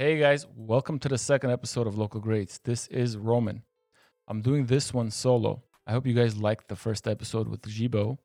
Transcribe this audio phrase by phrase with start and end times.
[0.00, 2.58] Hey guys, welcome to the second episode of Local Greats.
[2.58, 3.64] This is Roman.
[4.28, 5.64] I'm doing this one solo.
[5.88, 8.16] I hope you guys liked the first episode with Jibo.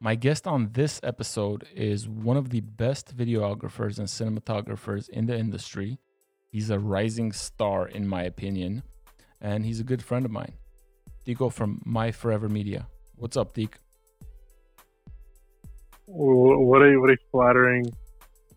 [0.00, 5.38] My guest on this episode is one of the best videographers and cinematographers in the
[5.38, 6.00] industry.
[6.50, 8.82] He's a rising star, in my opinion,
[9.40, 10.54] and he's a good friend of mine.
[11.24, 12.88] Dico from My Forever Media.
[13.14, 13.76] What's up, Deek?
[16.06, 17.92] What a what a flattering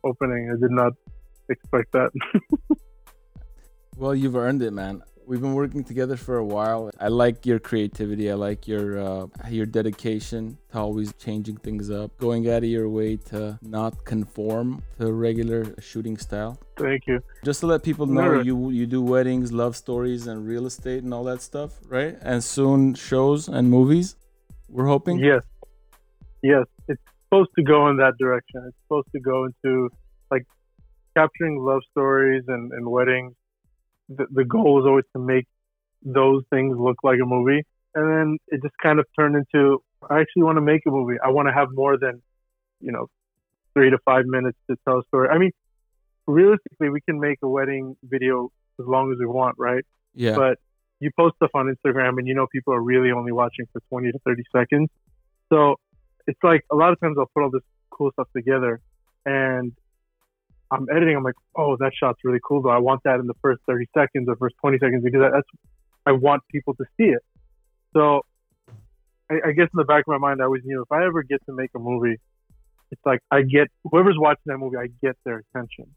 [0.03, 0.49] opening.
[0.49, 0.93] I did not
[1.49, 2.11] expect that.
[3.97, 5.03] well, you've earned it, man.
[5.25, 6.89] We've been working together for a while.
[7.01, 8.31] I like your creativity.
[8.31, 12.87] I like your uh, your dedication to always changing things up, going out of your
[12.87, 16.57] way to not conform to regular shooting style.
[16.77, 17.19] Thank you.
[17.43, 21.13] Just to let people know, you you do weddings, love stories, and real estate and
[21.13, 22.17] all that stuff, right?
[22.21, 24.15] And soon shows and movies.
[24.69, 25.19] We're hoping.
[25.19, 25.43] Yes.
[26.41, 28.63] Yes, it's supposed to go in that direction.
[28.67, 29.89] It's supposed to go into
[30.31, 30.45] like
[31.17, 33.33] capturing love stories and, and weddings
[34.09, 35.45] the, the goal was always to make
[36.03, 37.63] those things look like a movie.
[37.95, 41.15] And then it just kind of turned into I actually want to make a movie.
[41.23, 42.21] I want to have more than,
[42.79, 43.07] you know,
[43.73, 45.29] three to five minutes to tell a story.
[45.29, 45.51] I mean,
[46.27, 49.83] realistically, we can make a wedding video as long as we want, right?
[50.13, 50.35] Yeah.
[50.35, 50.59] But
[50.99, 54.11] you post stuff on Instagram and you know people are really only watching for 20
[54.11, 54.89] to 30 seconds.
[55.49, 55.75] So
[56.27, 58.79] it's like a lot of times I'll put all this cool stuff together
[59.25, 59.73] and
[60.71, 62.69] I'm editing, I'm like, oh, that shot's really cool, though.
[62.69, 65.47] I want that in the first 30 seconds or first 20 seconds because that's
[66.05, 67.21] I want people to see it.
[67.93, 68.21] So
[69.29, 71.23] I, I guess in the back of my mind, I always knew if I ever
[71.23, 72.17] get to make a movie,
[72.91, 75.87] it's like I get whoever's watching that movie, I get their attention.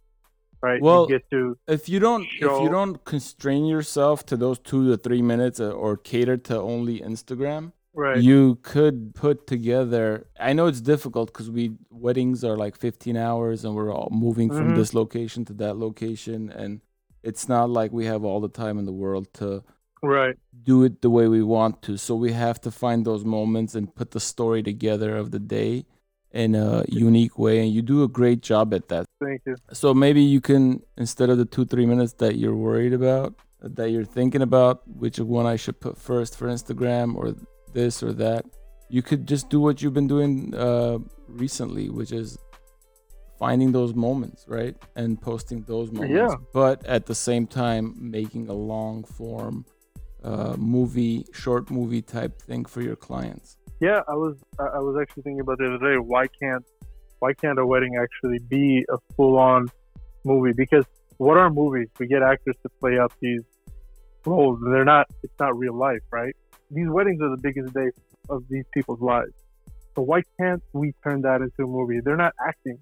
[0.62, 0.82] Right.
[0.82, 2.56] Well, you get to if you don't show...
[2.56, 6.60] if you don't constrain yourself to those two to three minutes uh, or cater to
[6.60, 8.18] only Instagram, right.
[8.18, 13.64] you could put together i know it's difficult because we weddings are like 15 hours
[13.64, 14.58] and we're all moving mm-hmm.
[14.58, 16.80] from this location to that location and
[17.22, 19.62] it's not like we have all the time in the world to
[20.02, 20.36] right.
[20.62, 21.96] do it the way we want to.
[21.96, 25.84] So we have to find those moments and put the story together of the day
[26.32, 29.04] in a unique way and you do a great job at that.
[29.22, 29.56] Thank you.
[29.72, 33.90] So maybe you can instead of the two three minutes that you're worried about that
[33.90, 37.34] you're thinking about which one i should put first for instagram or
[37.72, 38.44] this or that.
[38.88, 40.98] You could just do what you've been doing uh,
[41.28, 42.38] recently, which is
[43.38, 44.76] finding those moments, right?
[44.96, 46.14] And posting those moments.
[46.14, 46.36] Yeah.
[46.52, 49.64] But at the same time, making a long form
[50.22, 53.56] uh, movie, short movie type thing for your clients.
[53.80, 55.96] Yeah, I was I was actually thinking about the other day.
[55.96, 56.64] Why can't
[57.20, 59.68] why can't a wedding actually be a full on
[60.24, 60.52] movie?
[60.52, 60.84] Because
[61.16, 61.88] what are movies?
[61.98, 63.42] We get actors to play out these
[64.26, 65.06] roles, and they're not.
[65.22, 66.36] It's not real life, right?
[66.70, 67.90] These weddings are the biggest day
[68.28, 69.32] of these people's lives.
[69.94, 72.00] So why can't we turn that into a movie?
[72.00, 72.78] They're not acting.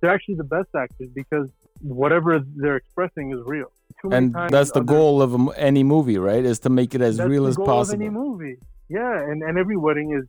[0.00, 3.70] They're actually the best actors because whatever they're expressing is real.
[4.10, 6.44] and that's the goal of any movie, right?
[6.44, 8.02] Is to make it as real as possible.
[8.02, 8.58] any movie,
[8.88, 9.18] yeah.
[9.18, 10.26] And and every wedding is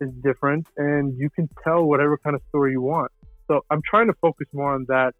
[0.00, 3.10] is different, and you can tell whatever kind of story you want.
[3.48, 5.14] So I'm trying to focus more on that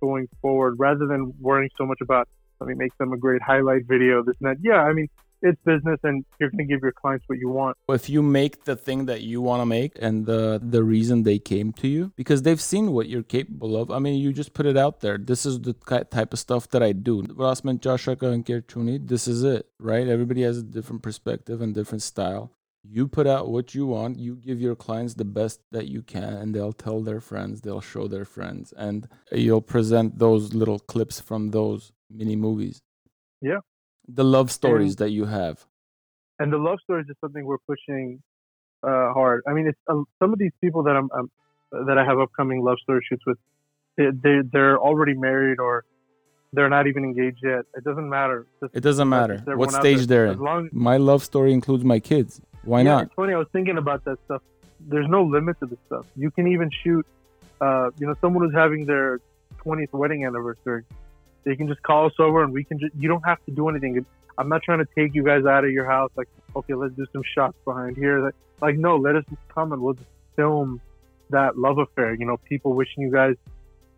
[0.00, 2.28] going forward, rather than worrying so much about
[2.60, 4.56] let me make them a great highlight video, this and that.
[4.60, 5.08] Yeah, I mean,
[5.42, 7.76] it's business and you're going to give your clients what you want.
[7.88, 11.38] If you make the thing that you want to make and the the reason they
[11.38, 13.90] came to you because they've seen what you're capable of.
[13.90, 15.18] I mean, you just put it out there.
[15.18, 15.74] This is the
[16.10, 17.22] type of stuff that I do.
[17.22, 20.06] Rasman Joshaka and Kerchuni, this is it, right?
[20.06, 22.52] Everybody has a different perspective and different style.
[22.90, 26.32] You put out what you want, you give your clients the best that you can,
[26.32, 31.20] and they'll tell their friends, they'll show their friends, and you'll present those little clips
[31.20, 32.80] from those mini movies.
[33.42, 33.58] Yeah
[34.08, 35.64] the love stories and, that you have?
[36.38, 38.22] and the love stories is something we're pushing
[38.82, 39.42] uh, hard.
[39.46, 41.30] I mean it's uh, some of these people that i'm, I'm,
[41.86, 43.38] that i have upcoming love story shoots with
[43.96, 45.84] they, they, they're already married or
[46.52, 47.66] they're not even engaged yet.
[47.74, 48.46] It doesn't matter.
[48.60, 50.38] Just, it doesn't matter what stage they're in.
[50.38, 52.40] long, my love story includes my kids.
[52.62, 53.02] Why yeah, not?
[53.04, 54.42] it's funny i was thinking about that stuff.
[54.80, 56.06] There's no limit to this stuff.
[56.16, 57.04] You can even shoot
[57.60, 59.20] uh, you know someone who's having their
[59.64, 60.84] 20th wedding anniversary
[61.44, 63.68] they can just call us over and we can just, you don't have to do
[63.68, 64.04] anything.
[64.36, 66.10] I'm not trying to take you guys out of your house.
[66.16, 68.32] Like, okay, let's do some shots behind here.
[68.60, 70.80] Like, no, let us just come and we'll just film
[71.30, 72.14] that love affair.
[72.14, 73.34] You know, people wishing you guys,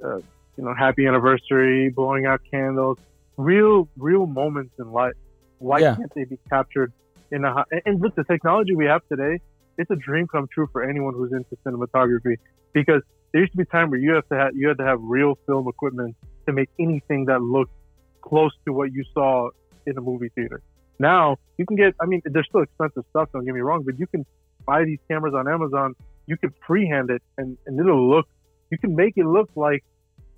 [0.04, 2.98] uh, you know, happy anniversary, blowing out candles,
[3.36, 5.14] real, real moments in life.
[5.58, 5.96] Why yeah.
[5.96, 6.92] can't they be captured
[7.30, 7.64] in a?
[7.84, 9.40] And with the technology we have today,
[9.76, 12.36] it's a dream come true for anyone who's into cinematography
[12.72, 13.02] because
[13.32, 15.00] there used to be a time where you have to have you had to have
[15.02, 16.16] real film equipment
[16.50, 17.72] to make anything that looked
[18.20, 19.50] close to what you saw
[19.86, 20.62] in a movie theater.
[20.98, 23.30] Now you can get, I mean, they're still expensive stuff.
[23.32, 24.26] Don't get me wrong, but you can
[24.66, 25.94] buy these cameras on Amazon.
[26.26, 28.26] You can freehand it, and, and it'll look.
[28.70, 29.82] You can make it look like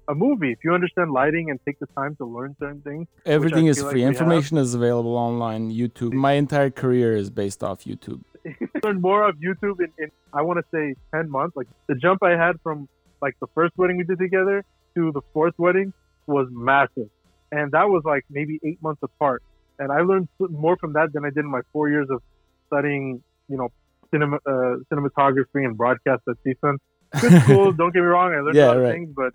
[0.09, 0.53] a movie.
[0.53, 3.87] If you understand lighting and take the time to learn certain things, Everything is feel
[3.87, 4.03] like free.
[4.03, 4.13] have.
[4.13, 5.71] Information is available online.
[5.71, 6.13] YouTube.
[6.13, 8.23] My entire career is based off YouTube.
[8.83, 11.57] learn more of YouTube in, in I want to say ten months.
[11.57, 12.89] Like the jump I had from
[13.21, 14.65] like the first wedding we did together
[14.97, 15.93] to the fourth wedding
[16.27, 17.09] was massive,
[17.51, 19.43] and that was like maybe eight months apart.
[19.79, 22.23] And I learned more from that than I did in my four years of
[22.67, 23.69] studying, you know,
[24.13, 26.77] cinema, uh, cinematography and broadcast at CSUN.
[27.21, 28.33] Good school, don't get me wrong.
[28.33, 28.85] I learned Yeah, a lot right.
[28.87, 29.33] of things, but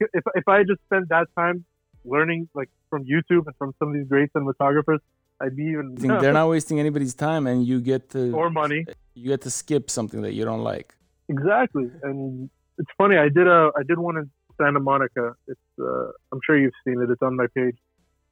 [0.00, 1.64] if if I had just spent that time
[2.04, 4.98] learning like from YouTube and from some of these great cinematographers,
[5.40, 8.86] I'd be even think they're not wasting anybody's time, and you get to or money.
[9.14, 10.94] you get to skip something that you don't like.
[11.28, 13.16] Exactly, and it's funny.
[13.16, 14.30] I did a I did one in
[14.60, 15.34] Santa Monica.
[15.46, 17.10] It's uh, I'm sure you've seen it.
[17.10, 17.76] It's on my page.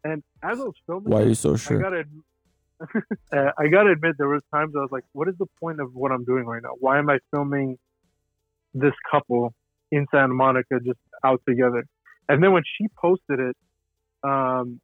[0.02, 1.78] And as I was filming, Why are you so I sure?
[1.78, 2.04] gotta
[3.32, 5.94] uh, I gotta admit there was times I was like, what is the point of
[5.94, 6.72] what I'm doing right now?
[6.78, 7.78] Why am I filming
[8.74, 9.54] this couple
[9.90, 11.86] in Santa Monica just out together?
[12.28, 13.56] And then when she posted it,
[14.22, 14.80] um,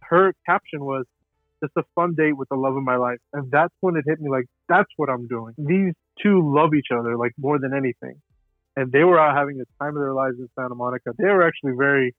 [0.00, 1.04] her caption was
[1.62, 3.18] just a fun date with the love of my life.
[3.32, 5.54] And that's when it hit me like, that's what I'm doing.
[5.58, 8.20] These two love each other like more than anything.
[8.76, 11.12] And they were out having the time of their lives in Santa Monica.
[11.18, 12.14] They were actually very,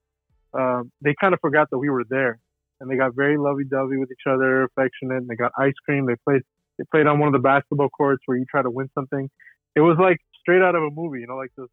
[0.54, 2.39] um, they kind of forgot that we were there.
[2.80, 5.18] And they got very lovey dovey with each other, affectionate.
[5.18, 6.07] And they got ice cream.
[6.07, 6.42] They played,
[6.77, 9.30] they played on one of the basketball courts where you try to win something.
[9.75, 11.68] It was like straight out of a movie, you know, like this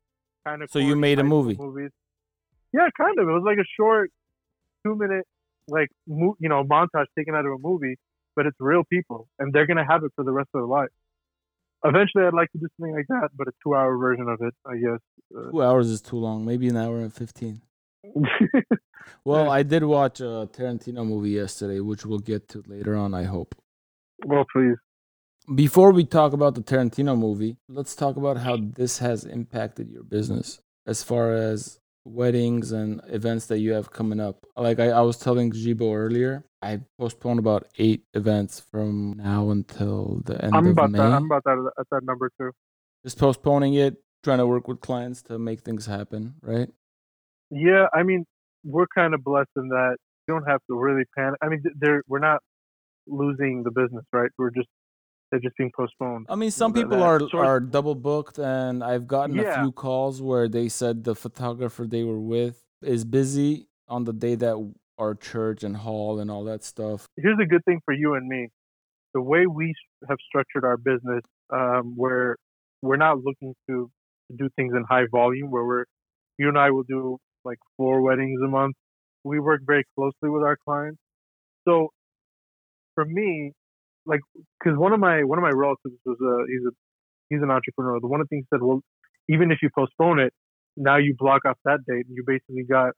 [0.47, 0.71] kind of.
[0.71, 1.57] So you made a movie?
[1.59, 1.91] Movies.
[2.73, 3.29] Yeah, kind of.
[3.29, 4.11] It was like a short,
[4.85, 5.27] two minute,
[5.69, 7.97] like mo- you know, montage taken out of a movie,
[8.35, 10.91] but it's real people, and they're gonna have it for the rest of their life.
[11.85, 14.55] Eventually, I'd like to do something like that, but a two hour version of it,
[14.67, 15.01] I guess.
[15.37, 16.45] Uh, Two hours is too long.
[16.45, 17.61] Maybe an hour and fifteen.
[19.25, 23.13] Well, I did watch a Tarantino movie yesterday, which we'll get to later on.
[23.13, 23.55] I hope.
[24.25, 24.77] well, please.
[25.55, 30.03] Before we talk about the Tarantino movie, let's talk about how this has impacted your
[30.03, 34.47] business as far as weddings and events that you have coming up.
[34.57, 40.23] Like I, I was telling Jibo earlier, I postponed about eight events from now until
[40.25, 40.99] the end I'm of about May.
[40.99, 41.13] that.
[41.13, 42.53] I'm about that at that number too.
[43.05, 46.69] Just postponing it, trying to work with clients to make things happen, right?
[47.51, 48.25] Yeah, I mean,
[48.65, 49.97] we're kind of blessed in that
[50.27, 51.39] you don't have to really panic.
[51.43, 51.63] I mean,
[52.09, 52.41] we're not
[53.07, 54.31] losing the business, right?
[54.39, 54.69] We're just
[55.31, 56.27] they're just being postponed.
[56.29, 60.23] I mean, some people are sort- are double booked, and I've gotten a few calls
[60.23, 65.15] where they said the photographer they were with is busy on the day that our
[65.15, 67.09] church and hall and all that stuff.
[67.17, 68.49] here's a good thing for you and me.
[69.13, 69.75] The way we
[70.09, 71.23] have structured our business,
[71.53, 72.37] um, where
[72.83, 73.91] we're not looking to,
[74.31, 75.85] to do things in high volume, where we're
[76.39, 78.77] you and I will do like four weddings a month.
[79.25, 80.99] We work very closely with our clients.
[81.67, 81.89] So
[82.95, 83.53] for me,
[84.07, 84.21] like,
[84.59, 86.73] because one of my one of my relatives was a he's a
[87.31, 88.01] he's an entrepreneur.
[88.01, 88.81] The one thing he said, well,
[89.29, 90.33] even if you postpone it,
[90.77, 92.93] now you block off that date, and you basically got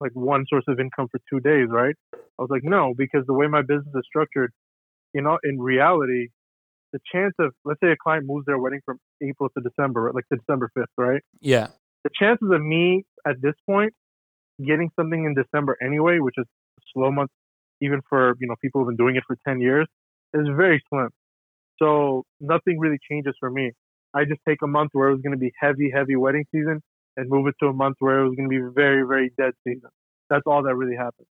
[0.00, 1.94] like one source of income for two days, right?
[2.14, 4.52] I was like, no, because the way my business is structured,
[5.12, 6.28] you know, in reality,
[6.92, 10.24] the chance of let's say a client moves their wedding from April to December, like
[10.32, 11.22] to December fifth, right?
[11.40, 11.68] Yeah,
[12.04, 13.92] The chances of me at this point
[14.64, 16.46] getting something in December anyway, which is
[16.78, 17.30] a slow month,
[17.80, 19.86] even for you know people who've been doing it for ten years,
[20.34, 21.10] is very slim.
[21.78, 23.72] So nothing really changes for me.
[24.14, 26.82] I just take a month where it was going to be heavy, heavy wedding season,
[27.16, 29.52] and move it to a month where it was going to be very, very dead
[29.66, 29.90] season.
[30.30, 31.26] That's all that really happened.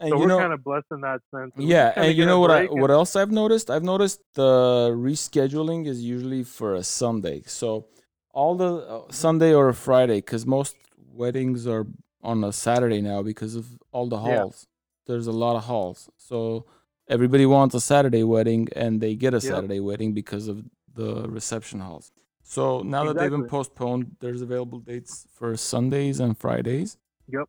[0.00, 1.52] and So we're know, kind of blessed in that sense.
[1.56, 2.50] We yeah, and you know what?
[2.50, 3.70] I, what else I've noticed?
[3.70, 7.42] I've noticed the rescheduling is usually for a Sunday.
[7.46, 7.86] So
[8.32, 10.76] all the uh, Sunday or a Friday, because most
[11.12, 11.86] weddings are
[12.22, 14.36] on a Saturday now because of all the Yeah.
[14.36, 14.66] halls.
[15.06, 16.66] There's a lot of halls, so
[17.08, 19.42] everybody wants a Saturday wedding, and they get a Yep.
[19.42, 22.12] Saturday wedding because of the reception halls.
[22.42, 26.96] So now that they've been postponed, there's available dates for Sundays and Fridays.
[27.28, 27.48] Yep.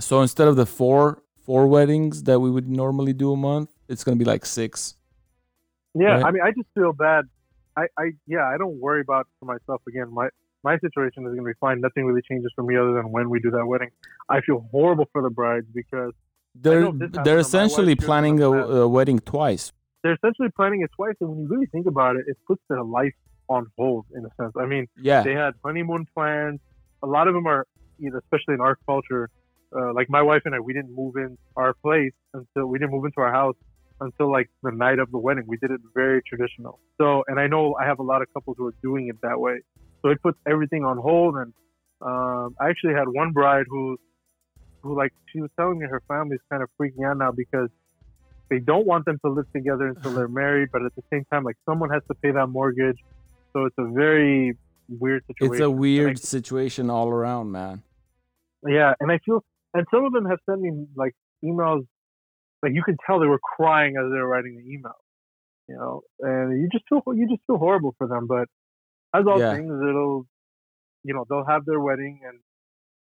[0.00, 4.02] So instead of the four four weddings that we would normally do a month, it's
[4.02, 4.96] gonna be like six.
[5.94, 6.24] Yeah, Right.
[6.24, 7.26] I mean, I just feel bad.
[7.76, 10.12] I, I, yeah, I don't worry about for myself again.
[10.12, 10.28] My,
[10.62, 11.80] my situation is going to be fine.
[11.80, 13.90] Nothing really changes for me other than when we do that wedding.
[14.28, 16.12] I feel horrible for the brides because
[16.54, 19.72] They're know this happened they're essentially wife's too in planning a, a wedding twice.
[20.02, 21.14] they're essentially planning it twice.
[21.20, 23.14] And when you really think about it, it puts their life
[23.48, 24.52] on hold in a sense.
[24.58, 26.60] I mean, Yeah, they had honeymoon plans.
[27.02, 27.66] A lot of them are,
[27.98, 29.28] you know, especially in our culture.
[29.76, 32.92] Uh, like my wife and I, we didn't move in our place until we didn't
[32.92, 33.56] move into our house
[34.00, 35.44] until like the night of the wedding.
[35.46, 36.80] We did it very traditional.
[36.98, 39.38] So, and I know I have a lot of couples who are doing it that
[39.40, 39.60] way.
[40.02, 41.36] So it puts everything on hold.
[41.36, 41.52] And
[42.02, 43.96] um, I actually had one bride who,
[44.84, 47.70] who like she was telling me her family's kind of freaking out now because
[48.50, 51.44] they don't want them to live together until they're married, but at the same time,
[51.44, 52.98] like someone has to pay that mortgage.
[53.54, 54.56] So it's a very
[54.88, 55.52] weird situation.
[55.52, 57.82] it's a And I weird situation all around, man.
[58.68, 59.42] Yeah, and I feel,
[59.74, 61.12] and some of them have sent me like
[61.44, 61.86] emails,
[62.62, 64.96] like you can tell they were crying as they were writing the email,
[65.68, 68.26] you know, and you just feel you just feel horrible for them.
[68.26, 68.48] But
[69.14, 69.54] as all Yeah.
[69.54, 70.26] things, it'll,
[71.04, 72.38] you know, they'll have their wedding and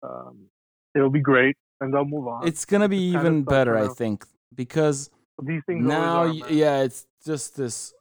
[0.02, 0.48] um,
[0.94, 2.46] it'll be great, and they'll move on.
[2.46, 5.10] It's gonna be It's even better, I think, because
[5.42, 7.94] These things now, are, yeah, it's just this,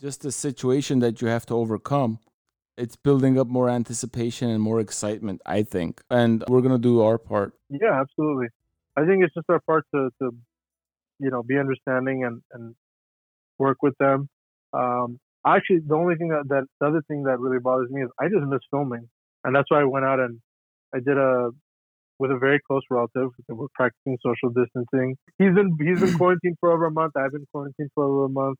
[0.00, 2.18] just this situation that you have to overcome.
[2.76, 7.18] It's building up more anticipation and more excitement, I think, and we're gonna do our
[7.18, 7.54] part.
[7.68, 8.48] Yeah, absolutely.
[8.96, 10.34] I think it's just our part to, to
[11.18, 12.74] you know, be understanding and, and
[13.58, 14.28] work with them.
[14.72, 18.10] Um, actually, the only thing that, that the other thing that really bothers me is
[18.20, 19.08] I just miss filming,
[19.44, 20.40] and that's why I went out and
[20.94, 21.50] I did a
[22.18, 23.30] with a very close relative.
[23.48, 25.16] We're practicing social distancing.
[25.38, 27.12] He's in he's in quarantine for over a month.
[27.16, 28.58] I've been quarantined for over a month.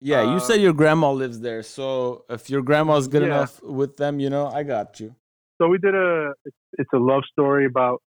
[0.00, 3.28] Yeah, you said um, your grandma lives there, so if your grandma's good Yeah.
[3.28, 5.14] enough with them, you know, I got you.
[5.60, 8.00] So we did a it's, it's a love story about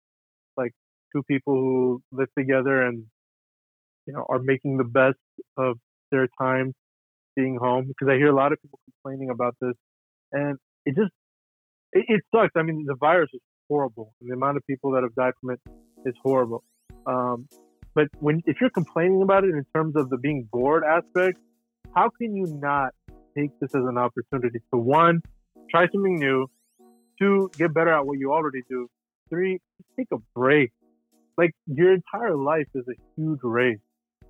[0.55, 0.71] like
[1.13, 3.05] two people who live together and
[4.05, 5.17] you know are making the best
[5.57, 5.77] of
[6.11, 6.73] their time
[7.35, 9.73] being home because I hear a lot of people complaining about this
[10.31, 11.11] and it just
[11.93, 12.51] it, it sucks.
[12.55, 13.41] I mean the virus is
[13.71, 15.59] horrible and the amount of people that have died from it
[16.05, 16.63] is horrible.
[17.05, 17.47] Um,
[17.95, 21.37] but when if you're complaining about it in terms of the being bored aspect,
[21.95, 22.93] how can you not
[23.37, 25.21] take this as an opportunity to one
[25.69, 26.47] try something new,
[27.17, 28.89] two get better at what you already do,
[29.29, 29.59] three
[29.97, 30.71] take a break.
[31.37, 33.79] Like your entire life is a huge race,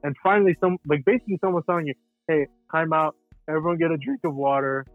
[0.03, 1.95] and finally, some like basically someone's telling you,
[2.27, 3.15] "Hey, time out.
[3.49, 4.85] Everyone get a drink of water,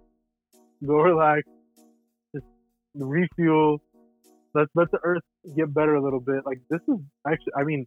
[0.86, 1.42] go relax,
[2.34, 2.46] just
[2.94, 3.82] refuel.
[4.56, 5.26] Let let the earth
[5.58, 6.98] get better a little bit." Like this is
[7.30, 7.86] actually, I mean,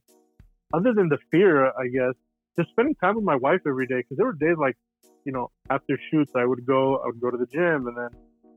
[0.78, 2.16] other than the fear, I guess,
[2.58, 4.00] just spending time with my wife every day.
[4.02, 4.78] Because there were days like,
[5.26, 8.12] you know, after shoots, I would go, I would go to the gym, and then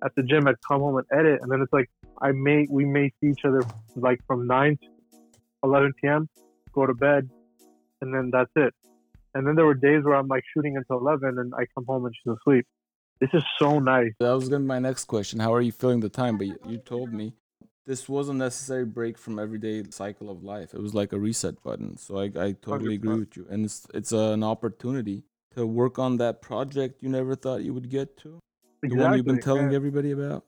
[0.04, 1.88] at the gym, I'd come home and edit, and then it's like
[2.21, 3.62] I may we may see each other
[3.97, 4.88] like from nine to
[5.64, 6.28] eleven p.m.
[6.75, 7.31] Go to bed,
[8.00, 8.73] and then that's it.
[9.35, 12.04] And then there were days where I'm like shooting until eleven, and I come home
[12.07, 12.66] and she's asleep.
[13.21, 14.12] This is so nice.
[14.21, 15.38] That was gonna be my next question.
[15.38, 16.37] How are you feeling the time?
[16.38, 17.35] But you, you told me
[17.86, 20.72] this was a necessary break from everyday cycle of life.
[20.74, 21.96] It was like a reset button.
[21.96, 23.18] So I, I totally agree 100%.
[23.20, 23.46] with you.
[23.50, 25.24] And it's it's an opportunity
[25.56, 28.38] to work on that project you never thought you would get to.
[28.82, 30.44] The one you've been telling and- everybody about.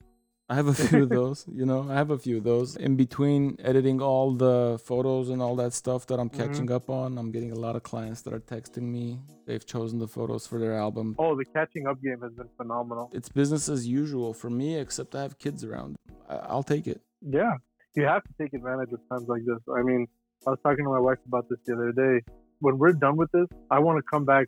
[0.46, 1.86] I have a few of those, you know.
[1.88, 2.76] I have a few of those.
[2.76, 6.34] In between editing all the photos and all that stuff that I'm Mhm.
[6.36, 9.20] catching up on, I'm getting a lot of clients that are texting me.
[9.46, 11.16] They've chosen the photos for their album.
[11.18, 13.10] Oh, the catching up game has been phenomenal.
[13.14, 15.96] It's business as usual for me, except I have kids around.
[16.28, 17.00] I'll take it.
[17.26, 17.54] Yeah,
[17.94, 19.58] you have to take advantage of times like this.
[19.74, 20.06] I mean,
[20.46, 22.22] I was talking to my wife about this the other day.
[22.60, 24.46] When we're done with this, I want to come back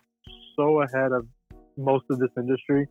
[0.56, 1.26] so ahead of
[1.78, 2.86] most of this industry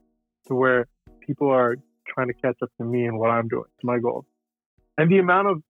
[0.48, 0.88] to where
[1.26, 1.76] people are
[2.08, 3.66] trying to catch up to me and what I'm doing.
[3.76, 4.26] It's my goal.
[4.98, 5.62] And the amount of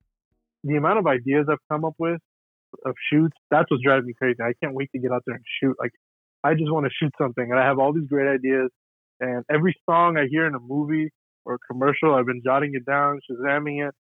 [0.64, 2.20] the amount of ideas I've come up with
[2.86, 4.38] of shoots, that's what's driving me crazy.
[4.42, 5.76] I can't wait to get out there and shoot.
[5.78, 5.92] Like
[6.44, 8.70] I just want to shoot something and I have all these great ideas
[9.20, 11.12] and every song I hear in a movie
[11.46, 13.94] or a commercial, I've been jotting it down, shazamming it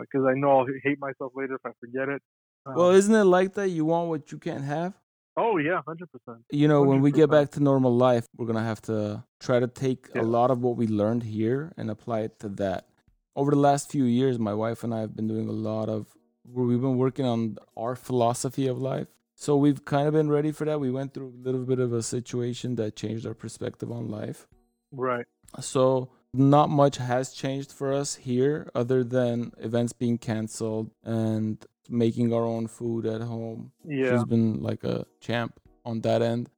[0.00, 2.22] because I know I'll hate myself later if I forget it.
[2.66, 3.68] Um, Well, isn't it like that?
[3.68, 4.94] You want what you can't have?
[5.36, 6.44] oh yeah, hundred percent.
[6.50, 9.58] You know, when we get back to normal life, we're going to have to try
[9.58, 10.22] to take Yeah.
[10.22, 12.86] a lot of what we learned here and apply it to that.
[13.34, 16.06] Over the last few years, my wife and I have been doing a lot of,
[16.44, 19.08] where we've been working on our philosophy of life.
[19.34, 20.78] So we've kind of been ready for that.
[20.78, 24.46] We went through a little bit of a situation that changed our perspective on life.
[24.92, 25.26] Right.
[25.60, 32.32] So not much has changed for us here other than events being canceled and making
[32.32, 33.72] our own food at home.
[33.84, 34.10] Yeah.
[34.10, 36.50] She's been like a champ on that end.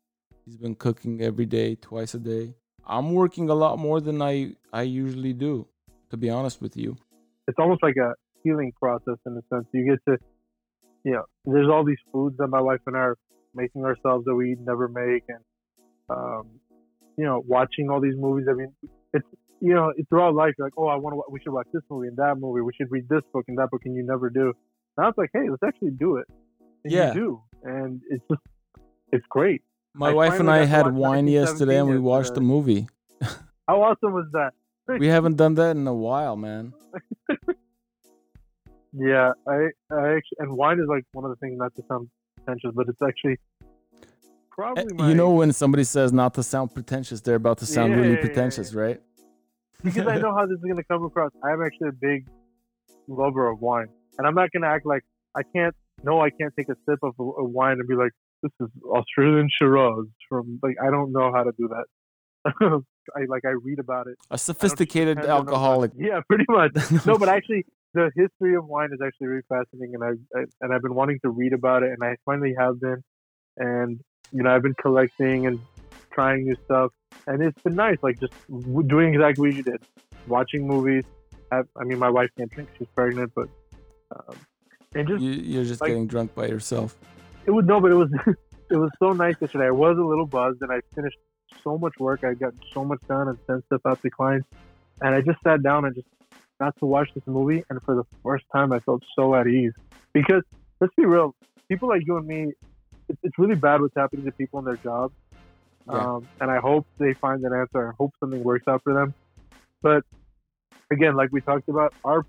[0.45, 2.55] He's been cooking every day, twice a day.
[2.87, 5.67] I'm working a lot more than I I usually do,
[6.11, 6.97] to be honest with you.
[7.49, 8.15] It's almost like a
[8.45, 9.67] healing process in a sense.
[9.73, 10.19] You get to,
[11.05, 13.19] you know, there's all these foods that my wife and I are
[13.55, 15.43] making ourselves that we never make, and
[16.09, 16.61] um,
[17.19, 18.47] you know, watching all these movies.
[18.49, 18.73] I mean,
[19.13, 19.27] it's
[19.61, 20.55] you know, throughout life.
[20.59, 21.23] You're like, oh, I want to.
[21.31, 22.61] We should watch this movie and that movie.
[22.61, 24.53] We should read this book and that book, and you never do.
[24.99, 26.27] Now it's like, hey, let's actually do it.
[26.85, 27.09] And Yeah.
[27.09, 28.43] You do, and it's just,
[29.13, 29.63] it's great.
[29.95, 32.87] My I wife and I had wine yesterday and we watched the movie.
[33.69, 34.53] How awesome was that?
[35.01, 36.73] We haven't done that in a while, man.
[38.99, 42.09] Yeah, I, I actually, and wine is like one of the things not to sound
[42.37, 43.39] pretentious, but it's actually
[44.03, 44.07] Eh,
[44.51, 47.93] probably my, You know when somebody says not to sound pretentious, they're about to sound
[47.93, 49.03] Yeah, really yeah, yeah, pretentious, right?
[49.83, 51.33] Because I know how this is gonna come across.
[51.43, 52.27] I'm actually a big
[53.09, 55.05] lover of wine, and I'm not gonna act like
[55.37, 55.75] I can't.
[56.03, 58.69] No, I can't take a sip of a, a wine and be like, "This is
[58.85, 61.85] Australian Shiraz." From like, I don't know how to do that.
[63.17, 64.17] I like I read about it.
[64.31, 65.55] A sophisticated pretend to know about it.
[65.55, 65.91] alcoholic.
[65.97, 66.73] Yeah, pretty much.
[67.07, 67.65] No, but actually,
[67.95, 71.21] the history of wine is actually really fascinating, and I, I and I've been wanting
[71.23, 73.03] to read about it, and I finally have been,
[73.57, 74.01] and
[74.33, 75.61] you know I've been collecting and
[76.17, 76.91] trying new stuff,
[77.29, 78.33] and it's been nice, like just
[78.95, 79.81] doing exactly what you did,
[80.27, 81.05] watching movies.
[81.53, 83.49] I, I mean, my wife can't drink; she's pregnant, but
[84.15, 84.37] um,
[84.95, 86.97] and just You, you're just like- getting drunk by yourself.
[87.47, 88.11] it was no, but it was
[88.75, 89.67] it was so nice yesterday.
[89.67, 91.19] I was a little buzzed, and I finished
[91.63, 92.25] so much work.
[92.25, 94.49] I got so much done and sent stuff out to clients,
[95.03, 96.09] and I just sat down and just
[96.61, 97.63] got to watch this movie.
[97.71, 99.75] And for the first time, I felt so at ease
[100.13, 100.43] because
[100.81, 101.35] let's be real,
[101.69, 102.41] people like you and me,
[103.09, 105.15] it's, it's really bad what's happening to people in their jobs.
[105.89, 105.99] Yeah.
[105.99, 107.91] Um, and I hope they find an answer.
[107.91, 109.15] I hope something works out for them.
[109.83, 110.03] But
[110.91, 112.25] again, like we talked about, our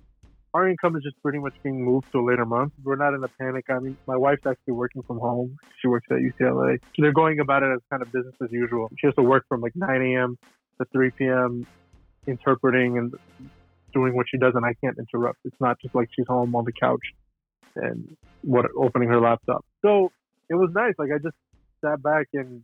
[0.53, 2.73] our income is just pretty much being moved to a later month.
[2.83, 3.65] We're not in a panic.
[3.69, 5.57] I mean, my wife's actually working from home.
[5.81, 6.79] She works at UCLA.
[6.97, 8.89] They're going about it as kind of business as usual.
[8.99, 10.37] She has to work from like 9 a.m.
[10.79, 11.67] to 3 p.m.
[12.25, 13.13] interpreting and
[13.93, 15.39] doing what she does, and I can't interrupt.
[15.45, 17.05] It's not just like she's home on the couch
[17.75, 19.63] and what opening her laptop.
[19.81, 20.11] So
[20.49, 20.93] it was nice.
[20.97, 21.35] Like I just
[21.81, 22.63] sat back and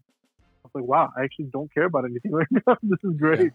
[0.75, 2.77] like, wow, I actually don't care about anything right now.
[2.81, 3.51] this is great.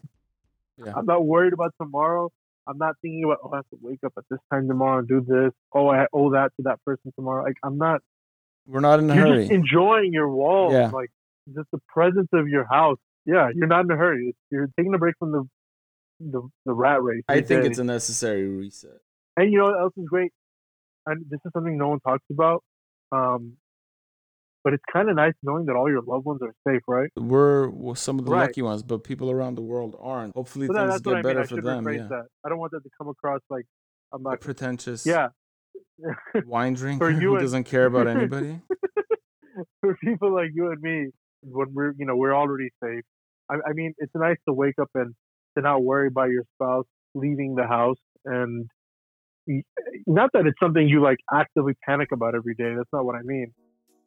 [0.84, 0.92] Yeah.
[0.96, 2.30] I'm not worried about tomorrow.
[2.66, 5.08] I'm not thinking about oh I have to wake up at this time tomorrow and
[5.08, 5.52] do this.
[5.72, 7.42] Oh I owe that to that person tomorrow.
[7.42, 8.02] Like I'm not.
[8.66, 9.38] We're not in a You're hurry.
[9.40, 10.74] just enjoying your walls.
[10.74, 10.90] Yeah.
[10.90, 11.10] Like
[11.54, 12.98] just the presence of your house.
[13.24, 14.36] Yeah, you're not in a hurry.
[14.50, 15.48] You're taking a break from the
[16.20, 17.22] the, the rat race.
[17.28, 17.68] I think day.
[17.68, 18.98] it's a necessary reset.
[19.36, 20.32] And you know what else is great?
[21.06, 22.62] And this is something no one talks about.
[23.12, 23.54] Um,
[24.68, 27.08] but it's kind of nice knowing that all your loved ones are safe, right?
[27.16, 28.42] We're well, some of the Right.
[28.42, 30.34] lucky ones, but people around the world aren't.
[30.34, 31.22] Hopefully, that- things get what I mean.
[31.22, 31.88] better for them.
[31.88, 32.06] Yeah.
[32.08, 32.26] that.
[32.44, 33.64] I don't want that to come across like
[34.12, 34.40] I'm A not.
[34.42, 35.28] pretentious Yeah.
[36.44, 38.60] wine drinker who and- doesn't care about anybody.
[39.80, 41.10] For people like you and me,
[41.42, 43.04] when we're you know we're already safe.
[43.50, 45.14] I, I mean, it's nice to wake up and
[45.56, 46.84] to not worry about your spouse
[47.14, 47.96] leaving the house
[48.26, 48.68] and
[50.06, 52.74] not that it's something you like actively panic about every day.
[52.76, 53.52] That's not what I mean.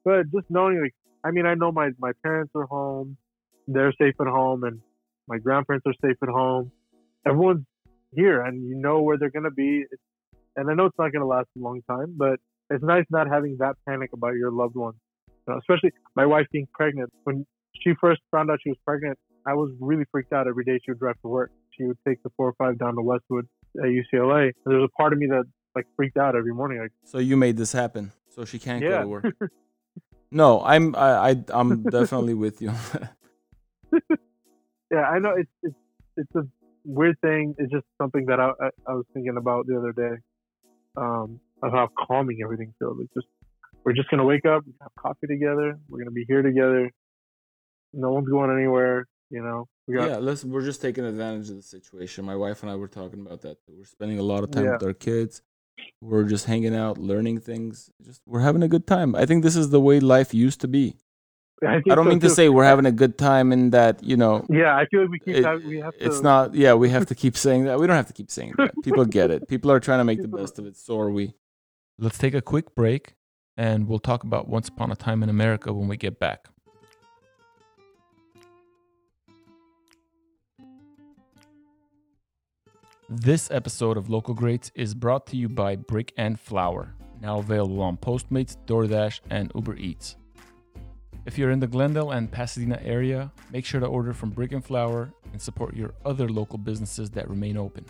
[0.04, 3.18] But just knowing, like, I mean, I know my my parents are home,
[3.68, 4.82] they're safe at home, and
[5.28, 6.72] my grandparents are safe at home.
[7.26, 7.66] Everyone's
[8.14, 9.86] here, and you know where they're gonna be.
[10.56, 13.58] And I know it's not gonna last a long time, but it's nice not having
[13.60, 14.98] that panic about your loved ones.
[15.48, 17.12] You know, especially my wife being pregnant.
[17.24, 17.46] When
[17.80, 20.92] she first found out she was pregnant, I was really freaked out every day she
[20.92, 21.52] would drive to work.
[21.78, 24.46] She would take the four or five down to Westwood at UCLA.
[24.46, 25.44] And there's a part of me that
[25.76, 26.80] like freaked out every morning.
[26.80, 28.12] Like, So you made this happen.
[28.30, 29.26] So she can't go to work.
[30.32, 32.72] No, I'm I, I I'm definitely with you.
[34.92, 35.76] yeah, I know it's it's
[36.18, 36.44] it's a
[36.86, 37.56] weird thing.
[37.58, 40.18] It's just something that I I, I was thinking about the other day.
[40.98, 42.98] Um, of how calming everything feels.
[43.02, 43.28] It's just
[43.86, 45.80] we're just gonna wake up, have coffee together.
[45.90, 46.90] We're gonna be here together.
[47.94, 49.08] No one's going anywhere.
[49.30, 50.44] You know, we got yeah, let's.
[50.44, 52.26] We're just taking advantage of the situation.
[52.26, 53.58] My wife and I were talking about that.
[53.68, 54.74] We're spending a lot of time Yeah.
[54.74, 55.42] with our kids.
[56.02, 57.90] We're just hanging out, learning things.
[58.04, 59.16] Just we're having a good time.
[59.16, 60.96] I think this is the way life used to be.
[61.64, 64.18] I, I don't so mean to say we're having a good time in that you
[64.18, 64.46] know.
[64.50, 66.04] Yeah, I feel like we keep it- having, we have to.
[66.06, 66.56] it's not.
[66.56, 67.80] Yeah, we have to keep saying that.
[67.80, 68.74] We don't have to keep saying that.
[68.84, 69.48] People get it.
[69.48, 70.76] People are trying to make the best of it.
[70.78, 71.34] So are we.
[72.00, 73.14] Let's take a quick break,
[73.58, 76.48] and we'll talk about Once Upon a Time in America when we get back.
[83.14, 87.82] This episode of Local Greats is brought to you by Brick and Flour, now available
[87.82, 90.16] on Postmates, DoorDash, and Uber Eats.
[91.26, 94.64] If you're in the Glendale and Pasadena area, make sure to order from Brick and
[94.64, 97.84] Flour and support your other local businesses that remain open.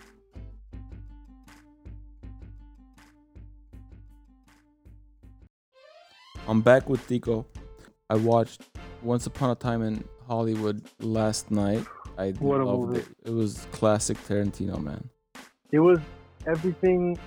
[6.48, 7.46] I'm back with Dico.
[8.10, 8.64] I watched
[9.04, 11.86] Once Upon a Time in Hollywood last night.
[12.18, 13.00] I What a loved movie.
[13.02, 13.08] it.
[13.26, 15.11] It was classic Tarantino, man.
[15.72, 16.00] It was
[16.48, 17.18] everything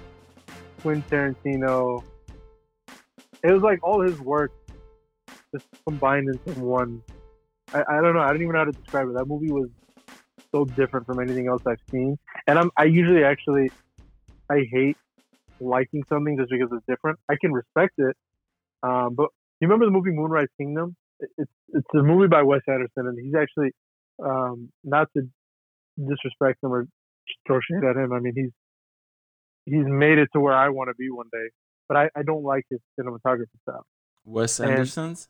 [0.83, 2.03] Quentin Tarantino.
[3.43, 4.51] It was like all his work
[5.55, 7.03] just combined into one.
[7.73, 8.21] I, I don't know.
[8.21, 9.15] I don't even know how to describe it.
[9.15, 9.69] That movie was
[10.55, 12.19] so different from anything else I've seen.
[12.47, 13.71] And I'm I usually actually
[14.51, 14.97] I hate
[15.61, 17.19] liking something just because it's different.
[17.31, 18.17] I can respect it.
[18.83, 19.29] Um, but
[19.61, 20.97] you remember the movie Moonrise Kingdom?
[21.21, 23.71] It's it's a movie by Wes Anderson, and he's actually
[24.23, 25.23] um, not to
[25.97, 26.87] disrespect him or
[27.47, 28.13] throw at him.
[28.13, 28.51] I mean, he's
[29.67, 31.49] he's made it to where I want to be one day,
[31.89, 33.85] but I, I don't like his cinematography style.
[34.25, 35.29] Wes And- Anderson's?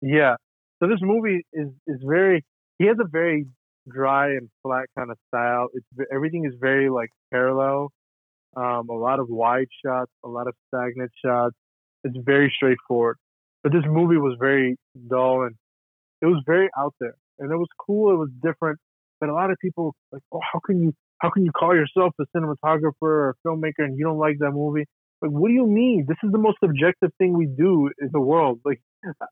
[0.00, 0.36] Yeah.
[0.82, 2.44] So this movie is is very.
[2.78, 3.46] He has a very
[3.88, 5.68] dry and flat kind of style.
[5.72, 7.92] It's everything is very like parallel.
[8.56, 11.54] Um, a lot of wide shots, a lot of stagnant shots.
[12.04, 13.16] It's very straightforward.
[13.62, 14.76] But this movie was very
[15.08, 15.54] dull and
[16.22, 17.16] it was very out there.
[17.38, 18.12] And it was cool.
[18.12, 18.78] It was different.
[19.20, 20.94] But a lot of people like, oh, how can you
[21.26, 24.52] how can you call yourself a cinematographer or a filmmaker and you don't like that
[24.52, 24.86] movie?
[25.20, 26.04] Like, what do you mean?
[26.06, 28.60] This is the most objective thing we do in the world.
[28.64, 28.80] Like,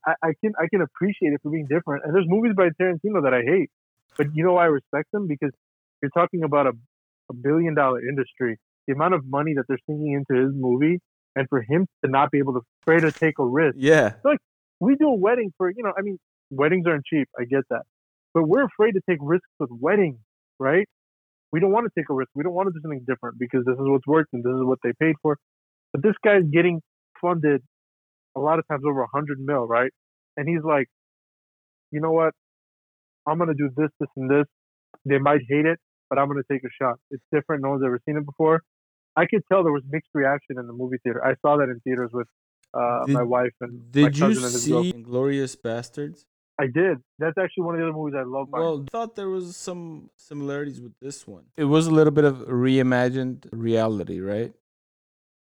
[0.05, 2.03] I, I can I can appreciate it for being different.
[2.03, 3.69] And there's movies by Tarantino that I hate,
[4.17, 5.51] but you know why I respect them because
[6.01, 6.71] you're talking about a,
[7.29, 8.57] a billion dollar industry.
[8.87, 10.99] The amount of money that they're sinking into his movie,
[11.35, 13.75] and for him to not be able to afraid to take a risk.
[13.79, 14.13] Yeah.
[14.23, 14.39] Like
[14.79, 15.93] we do a wedding for you know.
[15.97, 16.17] I mean,
[16.49, 17.29] weddings aren't cheap.
[17.39, 17.83] I get that,
[18.33, 20.19] but we're afraid to take risks with weddings,
[20.59, 20.87] right?
[21.51, 22.29] We don't want to take a risk.
[22.35, 24.63] We don't want to do something different because this is what's worked and this is
[24.63, 25.37] what they paid for.
[25.93, 26.81] But this guy's getting
[27.21, 27.61] funded
[28.35, 29.91] a lot of times over a hundred mil, right?
[30.37, 30.87] And he's like,
[31.91, 32.33] you know what?
[33.27, 34.45] I'm gonna do this, this, and this.
[35.05, 35.79] They might hate it,
[36.09, 36.95] but I'm gonna take a shot.
[37.11, 37.63] It's different.
[37.63, 38.61] No one's ever seen it before.
[39.15, 41.25] I could tell there was mixed reaction in the movie theater.
[41.25, 42.27] I saw that in theaters with
[42.73, 45.05] uh, Did- my wife and my Did you cousin and his see girlfriend.
[45.05, 46.25] Inglourious Basterds?
[46.57, 46.99] I did.
[47.19, 48.47] That's actually one of the other movies I love.
[48.49, 51.43] Well, I thought there was some similarities with this one.
[51.57, 54.53] It was a little bit of reimagined reality, right?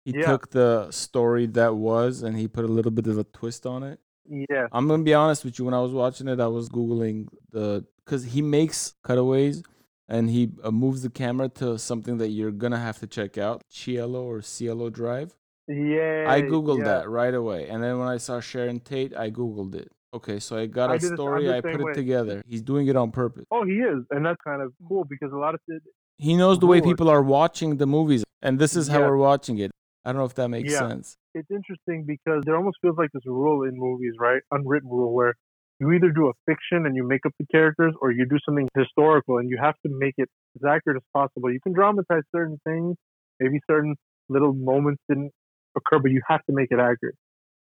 [0.05, 0.27] He Yeah.
[0.27, 3.83] took the story that was and he put a little bit of a twist on
[3.83, 4.01] it.
[4.29, 5.65] yeah, I'm gonna be honest with you.
[5.65, 9.63] When I was watching it, I was googling the because he makes cutaways
[10.09, 13.63] and he uh, moves the camera to something that you're gonna have to check out,
[13.69, 15.37] Cielo or Cielo Drive.
[15.69, 16.25] yeah.
[16.29, 16.85] I googled yeah.
[16.85, 19.91] that right away, and then when I saw Sharon Tate, I googled it.
[20.15, 21.51] Okay, so I got I a story.
[21.51, 21.93] I put it way.
[21.95, 22.43] together.
[22.47, 23.45] He's doing it on purpose.
[23.51, 25.83] Oh, he is, and that's kind of cool because a lot of it.
[26.19, 29.07] He knows the way people are watching the movies, and this is how Yeah.
[29.09, 29.71] we're watching it.
[30.05, 30.81] I don't know if that makes Yeah.
[30.81, 31.17] sense.
[31.35, 34.43] It's interesting because there almost feels like this rule in movies, right?
[34.51, 35.35] Unwritten rule where
[35.81, 38.69] you either do a fiction and you make up the characters, or you do something
[38.77, 41.51] historical and you have to make it as accurate as possible.
[41.51, 42.97] You can dramatize certain things,
[43.41, 43.97] maybe certain
[44.29, 45.33] little moments didn't
[45.75, 47.17] occur, but you have to make it accurate.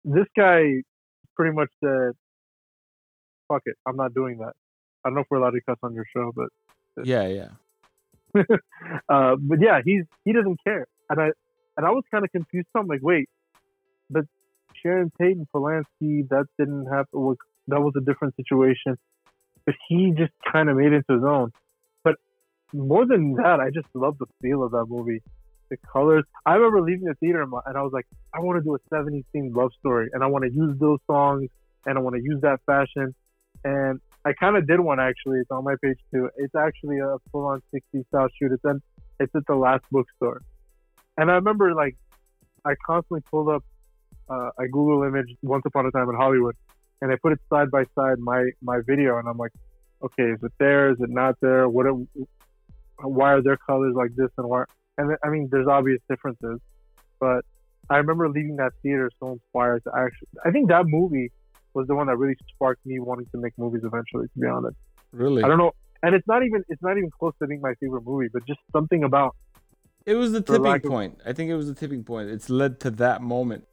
[0.05, 0.83] This guy
[1.35, 2.11] pretty much said,
[3.47, 4.53] "Fuck it, I'm not doing that."
[5.03, 6.49] I don't know if we're allowed to cuss on your show, but
[7.05, 7.49] Yeah, yeah.
[9.09, 11.31] uh, but yeah, he's he doesn't care, and I
[11.77, 12.67] and I was kind of confused.
[12.75, 13.29] I'm like, wait,
[14.09, 14.25] but
[14.81, 17.19] Sharon Tate and Polanski, that didn't happen.
[17.21, 17.37] was-
[17.69, 18.97] That was a different situation,
[19.65, 21.51] but he just kind of made it into his own.
[22.03, 22.15] But
[22.73, 25.21] more than that, I just love the feel of that movie,
[25.69, 26.23] the colors.
[26.45, 29.25] I remember leaving the theater and I was like, I want to do a 70s
[29.35, 31.49] themed love story, and I want to use those songs,
[31.85, 33.13] and I want to use that fashion,
[33.63, 35.39] and I kind of did one actually.
[35.39, 36.29] It's on my page too.
[36.37, 38.51] It's actually a full-on 60 style shoot.
[38.51, 38.75] It's at
[39.19, 40.41] it's at the last bookstore,
[41.17, 41.95] and I remember like
[42.65, 43.63] I constantly pulled up
[44.29, 46.55] uh, a Google image once upon a time in Hollywood,
[47.01, 49.53] and I put it side by side my my video, and I'm like,
[50.03, 50.91] okay, is it there?
[50.91, 51.67] Is it not there?
[51.69, 51.85] What?
[51.85, 51.97] Are,
[52.99, 54.63] why are their colors like this and why?
[54.97, 56.59] And I mean, there's obvious differences,
[57.19, 57.45] but
[57.89, 60.27] I remember leaving that theater so inspired to actually.
[60.43, 61.31] I think that movie
[61.77, 64.27] was the one that really sparked me wanting to make movies eventually.
[64.33, 64.75] To be honest.
[65.23, 65.41] Really.
[65.43, 65.71] I don't know,
[66.03, 68.59] and it's not even it's not even close to being my favorite movie, but just
[68.77, 69.31] something about
[70.05, 71.13] It was the tipping lack of- point.
[71.25, 72.29] I think it was the tipping point.
[72.29, 73.63] It's led to that moment.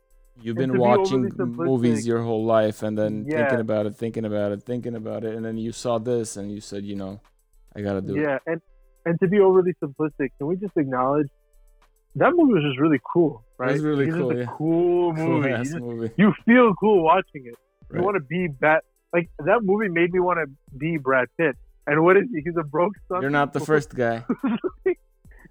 [0.42, 1.30] You've been watching
[1.72, 3.36] movies your whole life and then Yeah.
[3.38, 6.50] thinking about it, thinking about it, thinking about it, and then you saw this and
[6.54, 7.20] you said, you know,
[7.76, 8.22] I gotta do it.
[8.22, 8.60] yeah, and
[9.06, 11.28] and to be overly simplistic, can we just acknowledge
[12.16, 13.72] that movie was just really cool, right?
[13.72, 14.56] was really it's cool, Just a yeah.
[14.56, 15.50] cool Cool movie.
[15.50, 16.10] you, just- movie.
[16.16, 17.54] you feel cool watching it.
[17.94, 18.84] You want to be Bat.
[19.12, 21.56] Like that movie made me want to be Brad Pitt.
[21.86, 22.40] And what is he?
[22.44, 23.20] He's a broke son.
[23.22, 24.24] You're not the first guy.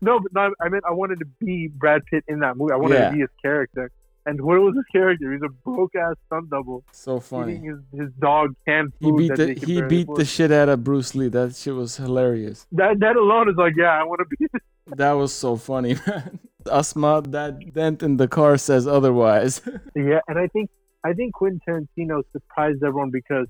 [0.02, 2.74] no, but no, I meant I wanted to be Brad Pitt in that movie.
[2.74, 3.10] I wanted Yeah.
[3.10, 3.92] to be his character.
[4.26, 5.34] And what was his character?
[5.34, 7.58] He's a broke ass stunt double So funny.
[7.58, 10.20] his, his dog canned He beat that the he beat afford.
[10.20, 11.28] the shit out of Bruce Lee.
[11.28, 12.66] That shit was hilarious.
[12.72, 14.48] that that alone is like, yeah, I want to be.
[14.98, 16.40] That was so funny, man.
[16.70, 19.62] Asma, that dent in the car says otherwise.
[19.96, 20.70] Yeah, and I think
[21.04, 23.48] I think Quentin Tarantino surprised everyone because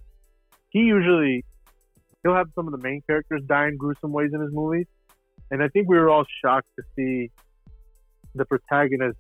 [0.70, 1.46] he usually
[2.24, 4.88] he'll have some of the main characters die in gruesome ways in his movies,
[5.52, 7.30] and I think we were all shocked to see
[8.36, 9.18] the protagonist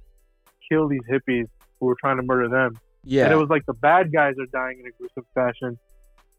[0.70, 1.46] kill these hippies
[1.80, 2.80] who were trying to murder them.
[3.04, 5.78] yeah, And it was like the bad guys are dying in a gruesome fashion,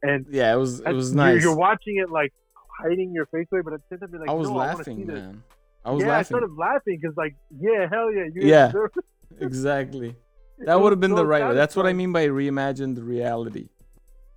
[0.03, 1.43] and yeah, it was it was you're- nice.
[1.43, 2.33] You're, watching it like
[2.81, 4.67] hiding your face away, but at the same time, you're like, I was no, I
[4.75, 5.15] laughing, this.
[5.23, 5.43] man.
[5.85, 8.73] I was yeah, I started laughing because like, yeah, hell yeah, you Yeah.
[8.75, 9.05] it.
[9.41, 10.17] Exactly.
[10.59, 11.55] That would have been so the right way.
[11.55, 13.69] That's what I mean by reimagined reality.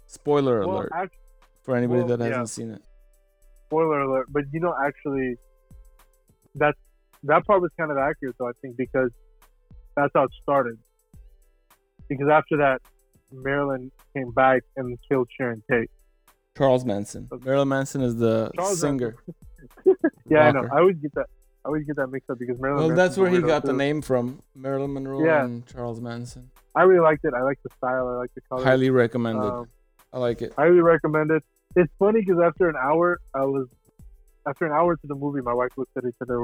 [0.07, 1.15] Spoiler Well, alert act-
[1.63, 2.45] for anybody well, that hasn't yeah.
[2.45, 2.81] seen it.
[3.65, 5.35] spoiler alert, but you know, actually,
[6.55, 6.75] that
[7.23, 9.11] that part was kind of accurate, though I think because
[9.95, 10.77] that's how it started.
[12.07, 12.81] Because after that,
[13.31, 15.91] Marilyn came back and killed Sharon Tate.
[16.57, 17.27] Charles Manson.
[17.43, 19.15] Marilyn Manson is the Charles singer.
[20.29, 20.67] Yeah, I know.
[20.71, 21.27] I always get that.
[21.67, 22.87] I always get that mixed up because Marilyn.
[22.87, 24.41] Well, that's where he got the name from.
[24.55, 25.43] Marilyn Monroe Yeah.
[25.43, 26.49] and Charles Manson.
[26.73, 27.33] I really liked it.
[27.33, 28.07] I like the style.
[28.07, 28.63] I like the color.
[28.63, 29.41] Highly recommended.
[29.49, 29.67] Um,
[30.13, 30.53] I like it.
[30.57, 31.43] highly recommend it.
[31.75, 33.67] It's funny because after an hour, I was,
[34.47, 36.39] after an hour to the movie, my wife looked at each other.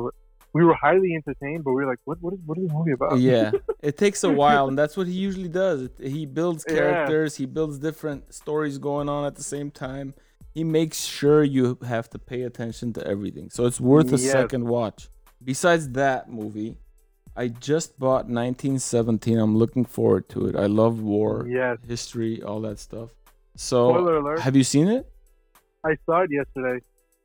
[0.51, 2.21] We were highly entertained, but we were like, "What?
[2.21, 2.39] What is?
[2.45, 5.47] What is the movie about?" yeah it takes a while and that's what he usually
[5.49, 6.75] does he builds Yeah.
[6.75, 10.13] characters he builds different stories going on at the same time
[10.53, 14.31] he makes sure you have to pay attention to everything so it's worth a Yes.
[14.31, 15.09] second watch
[15.43, 16.77] besides that movie
[17.35, 21.77] i just bought 1917 i'm looking forward to it i love war yes.
[21.87, 23.09] history all that stuff
[23.55, 24.39] so Spoiler alert!
[24.39, 25.09] have you seen it
[25.85, 26.79] I saw it yesterday.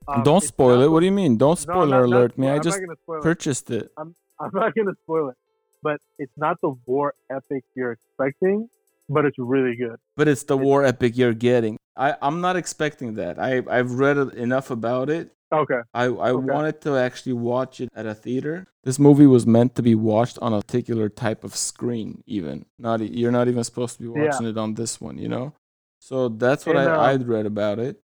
[0.09, 2.45] Um, don't spoil not it what do you mean don't spoiler not- not alert spoil-
[2.47, 3.23] me i I'm just not gonna it.
[3.23, 5.37] purchased it I'm not gonna spoil it,
[5.83, 8.69] but it's not the war epic you're expecting,
[9.09, 9.97] but it's really good.
[10.17, 11.77] but it's the It's- war epic you're getting.
[11.97, 13.35] I I'm not expecting that.
[13.41, 15.33] I I've read enough about it.
[15.53, 15.81] Okay.
[15.95, 16.53] I I Okay.
[16.53, 18.67] wanted to actually watch it at a theater.
[18.85, 22.23] This movie was meant to be watched on a particular type of screen.
[22.27, 24.27] Even not you're not even supposed to be Yeah.
[24.27, 25.19] watching it on this one.
[25.19, 25.55] You know.
[26.01, 28.01] So that's what And, I um, I'd read about it.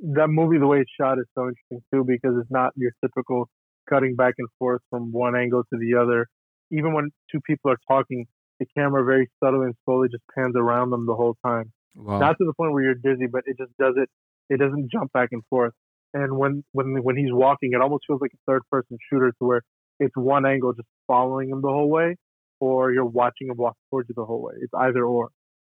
[0.00, 3.48] That movie, the way it's shot, is so interesting too because it's not your typical
[3.88, 6.28] cutting back and forth from one angle to the other.
[6.70, 8.26] Even when two people are talking,
[8.60, 11.72] the camera very subtly and slowly just pans around them the whole time.
[11.94, 12.18] Wow.
[12.18, 14.08] not to the point where you're dizzy, but it just does it.
[14.50, 15.72] It doesn't jump back and forth.
[16.18, 19.44] And when when when he's walking, it almost feels like a third person shooter to
[19.48, 19.62] where
[20.04, 22.16] it's one angle just following him the whole way,
[22.58, 24.54] or you're watching him walk towards you the whole way.
[24.64, 25.28] It's either or.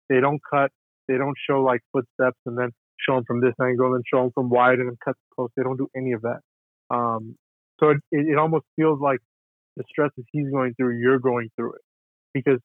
[0.09, 0.71] They don't cut.
[1.09, 2.69] They don't show like footsteps and then
[3.03, 5.49] show him from this angle and show him from wide and then cut close.
[5.57, 6.39] They don't do any of that.
[6.89, 7.35] Um,
[7.79, 9.19] so it, it, it almost feels like
[9.75, 11.81] the stresses he's going through, you're going through it,
[12.33, 12.59] because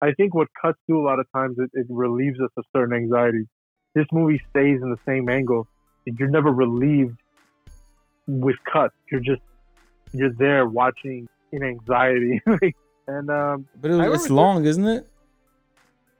[0.00, 2.94] I think what cuts do a lot of times it, it relieves us of certain
[2.96, 3.46] anxieties.
[3.94, 5.66] This movie stays in the same angle.
[6.04, 7.18] You're never relieved
[8.26, 8.94] with cuts.
[9.10, 9.42] You're just
[10.12, 12.40] you're there watching in anxiety.
[13.06, 15.08] and um, but it was, it's long, isn't it?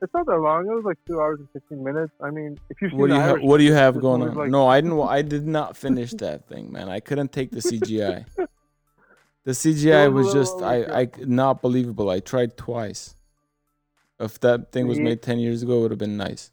[0.03, 0.67] it's not that long.
[0.67, 2.13] It was like two hours and fifteen minutes.
[2.21, 4.35] I mean, if seen What do you ha- What do you have going on?
[4.35, 5.01] like- no, I didn't.
[5.01, 6.89] I did not finish that thing, man.
[6.89, 8.27] I couldn't take the CGI.
[9.45, 12.11] the CGI was just I, I not believable.
[12.11, 13.15] I tried twice.
[14.19, 16.51] If that thing was made ten years ago, it would have been nice.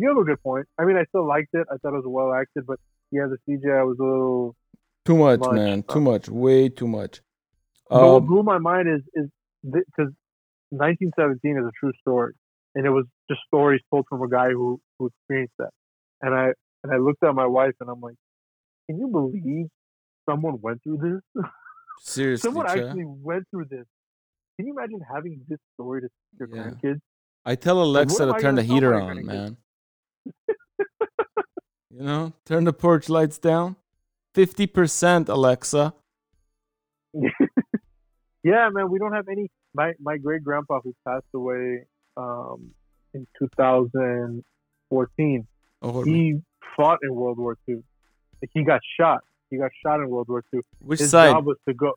[0.00, 0.66] You have a good point.
[0.78, 1.66] I mean, I still liked it.
[1.72, 2.78] I thought it was well acted, but
[3.10, 4.56] yeah, the CGI was a little.
[5.04, 5.84] Too much, Much, man.
[5.88, 6.28] uh, Too much.
[6.28, 7.22] Way too much.
[7.88, 9.28] but what Um, blew my mind is is
[9.62, 10.12] because
[10.70, 12.34] 1917 is a true story,
[12.74, 15.70] and it was just stories told from a guy who who experienced that.
[16.20, 16.52] And I
[16.84, 18.16] and I looked at my wife and I'm like,
[18.86, 19.66] can you believe
[20.28, 21.44] someone went through this?
[22.00, 22.72] seriously, someone Cha.
[22.74, 23.86] actually went through this.
[24.56, 26.08] Can you imagine having this story to
[26.38, 26.70] your Yeah.
[26.70, 27.00] grandkids?
[27.44, 29.56] I tell Alexa am to turn the heater on, man.
[31.98, 33.74] You know, turn the porch lights down.
[34.34, 35.92] Fifty percent, Alexa.
[37.12, 39.50] yeah, man, we don't have any.
[39.74, 41.84] My my great grandpa who passed away
[42.16, 42.70] um,
[43.14, 45.46] in 2014.
[45.82, 46.40] Oh, He
[46.76, 47.76] fought in World War II.
[48.40, 49.22] Like, he got shot.
[49.50, 50.60] He got shot in World War II.
[50.80, 51.32] which His side?
[51.32, 51.92] job was to go.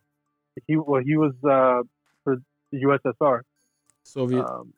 [0.68, 1.84] He well, he was uh,
[2.24, 2.38] for
[2.72, 3.42] the USSR.
[4.04, 4.44] Soviet.
[4.44, 4.74] Um,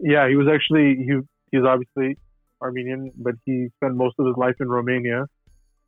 [0.00, 1.12] yeah, he was actually he
[1.50, 2.16] he was obviously
[2.62, 5.26] Armenian, but he spent most of his life in Romania.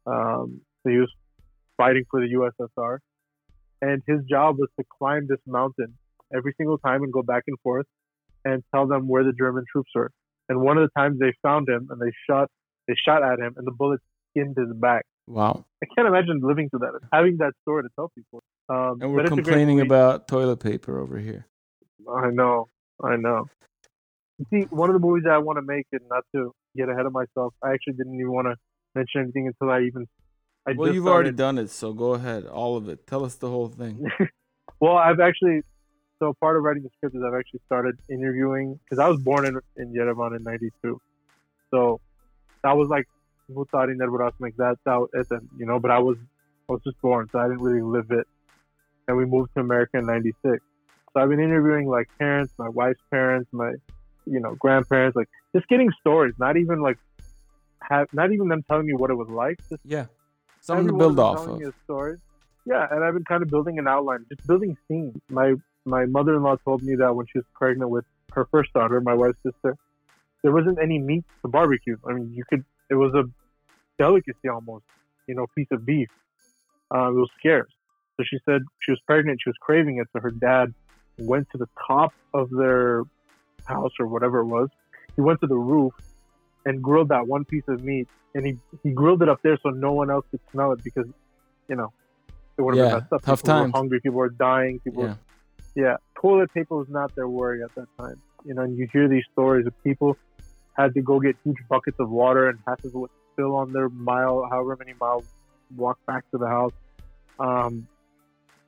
[0.07, 1.11] Um, so he was
[1.77, 2.99] fighting for the USSR,
[3.81, 5.95] and his job was to climb this mountain
[6.35, 7.87] every single time and go back and forth
[8.45, 10.11] and tell them where the German troops were.
[10.49, 12.51] And one of the times they found him and they shot
[12.87, 15.07] they shot at him and the bullet skinned his back.
[15.27, 15.65] wow.
[15.83, 18.43] I can't imagine living through that, having that story to tell people.
[18.69, 21.47] Um, And we're it's a great complaining about toilet paper over here.
[22.11, 22.69] I know,
[23.03, 23.47] I know.
[24.39, 27.07] You see, one of the movies I want to make, and not to get ahead
[27.07, 28.57] of myself, I actually didn't even want to
[28.95, 30.07] mention anything until I even.
[30.67, 32.47] I Well, you've already done it, so go ahead.
[32.47, 33.07] All of it.
[33.07, 34.11] Tell us the whole thing.
[34.81, 35.63] Well, I've actually.
[36.19, 39.47] So part of writing the script is I've actually started interviewing because I was born
[39.47, 41.01] in in Yerevan in '92,
[41.71, 42.01] so
[42.63, 43.07] that was like
[43.51, 43.97] Mutari
[44.41, 44.77] like that.
[44.85, 45.79] That was it, and, you know.
[45.81, 46.17] But I was
[46.69, 48.27] I was just born, so I didn't really live it.
[49.09, 50.63] And we moved to America in '96.
[51.13, 53.73] So I've been interviewing like parents, my wife's parents, my
[54.27, 56.99] you know grandparents, like just getting stories, not even like
[57.81, 60.07] have not even them telling me what it was like, just Yeah.
[60.61, 61.59] Something to build off of.
[61.59, 62.17] me a story.
[62.65, 65.15] Yeah, and I've been kind of building an outline, just building scenes.
[65.29, 69.13] My my mother-in-law told me that when she was pregnant with her first daughter, my
[69.13, 69.77] wife's sister,
[70.43, 71.97] there wasn't any meat to barbecue.
[72.09, 72.65] I mean, you could.
[72.91, 73.25] It was a
[73.99, 74.85] delicacy almost,
[75.29, 76.09] you know, piece of beef.
[76.95, 77.71] Uh, it was scarce.
[78.17, 79.41] So she said she was pregnant.
[79.43, 80.09] She was craving it.
[80.13, 80.73] So her dad
[81.19, 83.03] went to the top of their
[83.67, 84.69] house or whatever it was.
[85.17, 85.93] He went to the roof
[86.65, 89.71] and grilled that one piece of meat and he, he grilled it up there so
[89.71, 91.07] no one else could smell it because,
[91.69, 91.93] you know,
[92.59, 93.23] it would have Yeah, been messed up.
[93.23, 93.73] tough people times.
[93.73, 95.15] were hungry, people were dying, people Yeah.
[95.75, 98.21] yeah, toilet paper was not their worry at that time.
[98.45, 100.17] You know, and you hear these stories of people
[100.77, 103.73] had to go get huge buckets of water and half of it would spill on
[103.73, 105.25] their mile, however many miles
[105.77, 106.73] walk back to the house.
[107.39, 107.87] Um,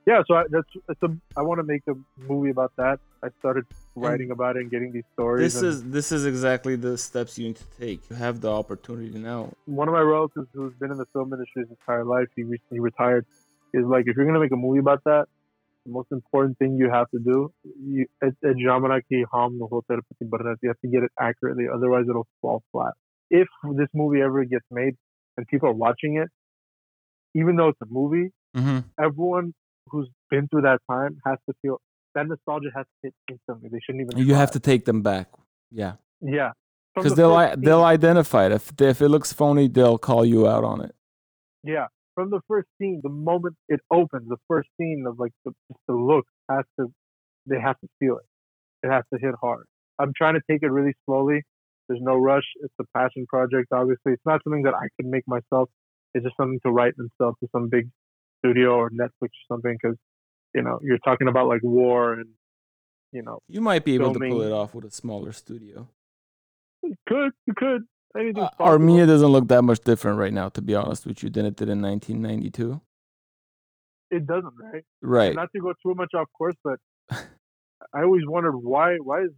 [0.06, 1.09] yeah, so I, that's it's a.
[1.37, 3.00] I want to make a movie about that.
[3.24, 3.64] I started
[3.96, 5.54] writing about it and getting these stories.
[5.54, 8.00] This is this is exactly the steps you need to take.
[8.11, 9.52] You have the opportunity now.
[9.64, 12.80] One of my relatives who's been in the film industry his entire life, he recently
[12.80, 13.26] retired,
[13.72, 15.26] is like, if you're gonna make a movie about that,
[15.87, 18.35] the most important thing you have to do, you, you have
[20.80, 22.92] to get it accurately, otherwise it'll fall flat.
[23.30, 24.94] If this movie ever gets made
[25.37, 26.28] and people are watching it,
[27.35, 28.78] even though it's a movie, mm-hmm.
[29.02, 29.54] everyone
[29.88, 31.80] who's been through that time has to feel
[32.16, 33.68] that nostalgia has to hit instantly.
[33.70, 34.26] They shouldn't even.
[34.26, 35.29] You have to take them back.
[35.70, 35.92] Yeah.
[36.20, 36.52] Yeah.
[36.94, 38.52] Because the they'll I, they'll identify it.
[38.52, 40.94] If if it looks phony, they'll call you out on it.
[41.62, 41.87] Yeah.
[42.14, 45.52] From the first scene, the moment it opens, the first scene of like the,
[45.87, 46.90] the look has to,
[47.44, 48.87] they have to feel it.
[48.87, 49.66] It has to hit hard.
[49.98, 51.42] I'm trying to take it really slowly.
[51.88, 52.44] There's no rush.
[52.62, 53.68] It's a passion project.
[53.70, 55.68] Obviously, it's not something that I can make myself.
[56.14, 57.90] It's just something to write and sell to some big
[58.38, 59.98] studio or Netflix or something because
[60.56, 62.30] you know you're talking about like war and
[63.12, 64.30] you know you might be able filming.
[64.30, 65.88] to pull it off with a smaller studio.
[66.82, 67.82] You could you could
[68.18, 68.42] anything?
[68.42, 71.44] Uh, Armenia doesn't look that much different right now, to be honest with you, than
[71.46, 72.80] it did in 1992.
[74.10, 74.84] It doesn't, right?
[75.02, 75.26] Right.
[75.26, 76.78] And not to go too much off course, but
[77.10, 79.30] I always wondered why why is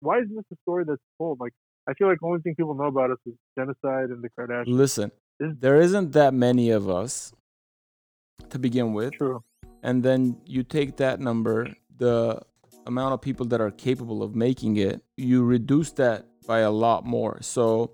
[0.00, 1.40] why is this a story that's told?
[1.40, 1.52] Like
[1.88, 4.64] I feel like the only thing people know about us is genocide and the Kardashians.
[4.68, 7.32] Listen, there isn't that many of us
[8.50, 9.14] to begin with.
[9.14, 9.42] True.
[9.82, 12.42] And then you take that number, the
[12.86, 17.04] amount of people that are capable of making it, you reduce that by a lot
[17.04, 17.38] more.
[17.42, 17.92] So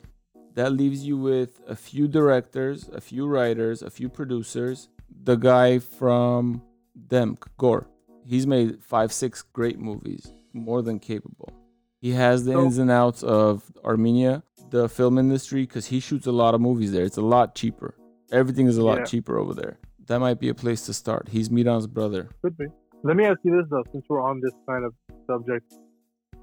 [0.54, 4.88] that leaves you with a few directors, a few writers, a few producers.
[5.24, 6.62] The guy from
[7.08, 7.86] Demk, Gore,
[8.24, 11.52] he's made five, six great movies, more than capable.
[12.00, 16.32] He has the ins and outs of Armenia, the film industry, because he shoots a
[16.32, 17.04] lot of movies there.
[17.04, 17.94] It's a lot cheaper.
[18.30, 19.04] Everything is a lot yeah.
[19.04, 21.28] cheaper over there that might be a place to start.
[21.30, 22.28] He's Miran's brother.
[22.42, 22.66] Could be.
[23.02, 24.94] Let me ask you this though, since we're on this kind of
[25.26, 25.74] subject,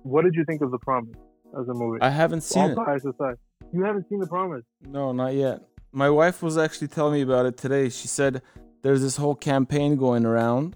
[0.04, 1.16] what did you think of The Promise
[1.60, 2.00] as a movie?
[2.02, 3.06] I haven't seen All it.
[3.06, 3.36] Aside.
[3.74, 4.64] You haven't seen The Promise?
[4.88, 5.62] No, not yet.
[5.92, 7.90] My wife was actually telling me about it today.
[7.90, 8.42] She said
[8.82, 10.76] there's this whole campaign going around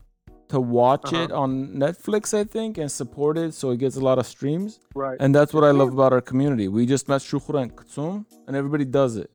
[0.50, 1.24] to watch uh-huh.
[1.24, 4.80] it on Netflix, I think, and support it so it gets a lot of streams.
[4.94, 5.18] Right.
[5.20, 6.68] And that's what I love about our community.
[6.68, 9.32] We just met Shukura and Kutsum, and everybody does it.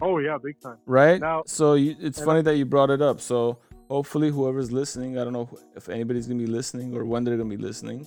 [0.00, 0.78] Oh yeah, big time.
[0.86, 1.20] Right.
[1.20, 3.20] Now, so you, it's funny I, that you brought it up.
[3.20, 3.58] So
[3.88, 7.48] hopefully, whoever's listening, I don't know if anybody's gonna be listening or when they're gonna
[7.48, 8.06] be listening.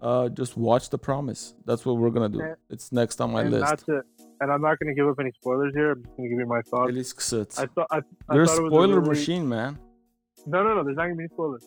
[0.00, 1.54] Uh, just watch The Promise.
[1.64, 2.40] That's what we're gonna do.
[2.40, 3.86] And, it's next on my list.
[3.86, 4.02] To,
[4.40, 5.92] and I'm not gonna give up any spoilers here.
[5.92, 7.58] I'm just gonna give you my thoughts.
[7.58, 9.76] I thought I, I you're a spoiler a really, machine, man.
[10.46, 10.84] No, no, no.
[10.84, 11.66] There's not gonna be any spoilers.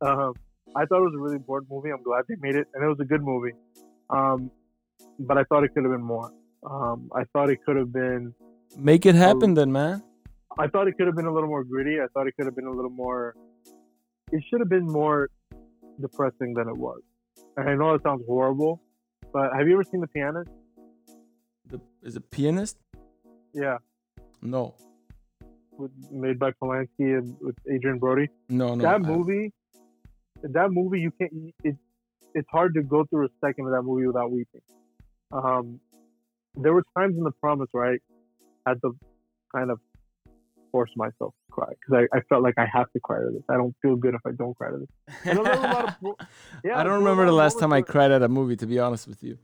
[0.00, 0.34] Um,
[0.76, 1.90] I thought it was a really important movie.
[1.90, 3.52] I'm glad they made it, and it was a good movie.
[4.10, 4.52] Um,
[5.18, 6.32] but I thought it could have been more.
[6.64, 8.34] Um, I thought it could have been.
[8.76, 10.02] Make it happen, a, then, man.
[10.58, 12.00] I thought it could have been a little more gritty.
[12.00, 13.34] I thought it could have been a little more.
[14.32, 15.30] It should have been more
[16.00, 17.00] depressing than it was.
[17.56, 18.80] And I know it sounds horrible,
[19.32, 20.50] but have you ever seen The Pianist?
[21.70, 22.76] The is it Pianist?
[23.52, 23.78] Yeah.
[24.42, 24.74] No.
[25.76, 28.28] With, made by Polanski and with Adrien Brody.
[28.48, 28.82] No, no.
[28.82, 29.52] That movie,
[30.42, 31.32] that movie, you can't.
[31.62, 31.76] It,
[32.34, 34.60] it's hard to go through a second of that movie without weeping.
[35.32, 35.80] Um,
[36.56, 37.98] there were times in the promise where I
[38.66, 38.96] had to
[39.54, 39.80] kind of
[40.70, 43.42] force myself to cry because I, I felt like I have to cry to this.
[43.48, 45.38] I don't feel good if I don't cry to this.
[45.38, 46.16] Of,
[46.64, 48.56] yeah, I don't remember the last time I cried at a movie.
[48.56, 49.38] To be honest with you.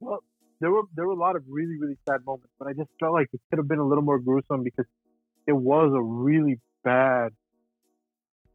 [0.00, 0.22] Well,
[0.60, 3.12] there were there were a lot of really really sad moments, but I just felt
[3.12, 4.86] like it could have been a little more gruesome because
[5.46, 7.32] it was a really bad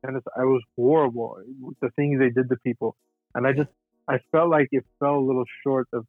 [0.03, 2.95] and I was horrible with the things they did to people,
[3.35, 3.69] and I just
[4.07, 6.05] I felt like it fell a little short of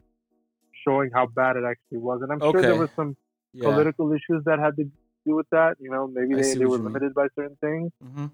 [0.89, 2.21] showing how bad it actually was.
[2.23, 2.53] And I'm okay.
[2.53, 3.17] sure there were some
[3.53, 3.69] yeah.
[3.69, 5.77] political issues that had to do with that.
[5.81, 7.93] You know, maybe they, they were limited by certain things.
[8.05, 8.27] Mm-hmm.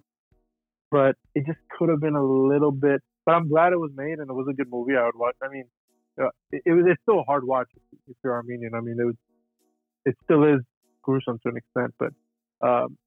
[0.90, 3.02] But it just could have been a little bit.
[3.26, 4.96] But I'm glad it was made and it was a good movie.
[4.96, 5.34] I would watch.
[5.42, 5.64] I mean,
[6.20, 6.84] uh, it, it was.
[6.86, 7.68] It's still a hard watch
[8.08, 8.74] if you're Armenian.
[8.74, 9.16] I mean, it was.
[10.04, 10.60] It still is
[11.02, 12.12] gruesome to an extent, but
[12.66, 12.98] um,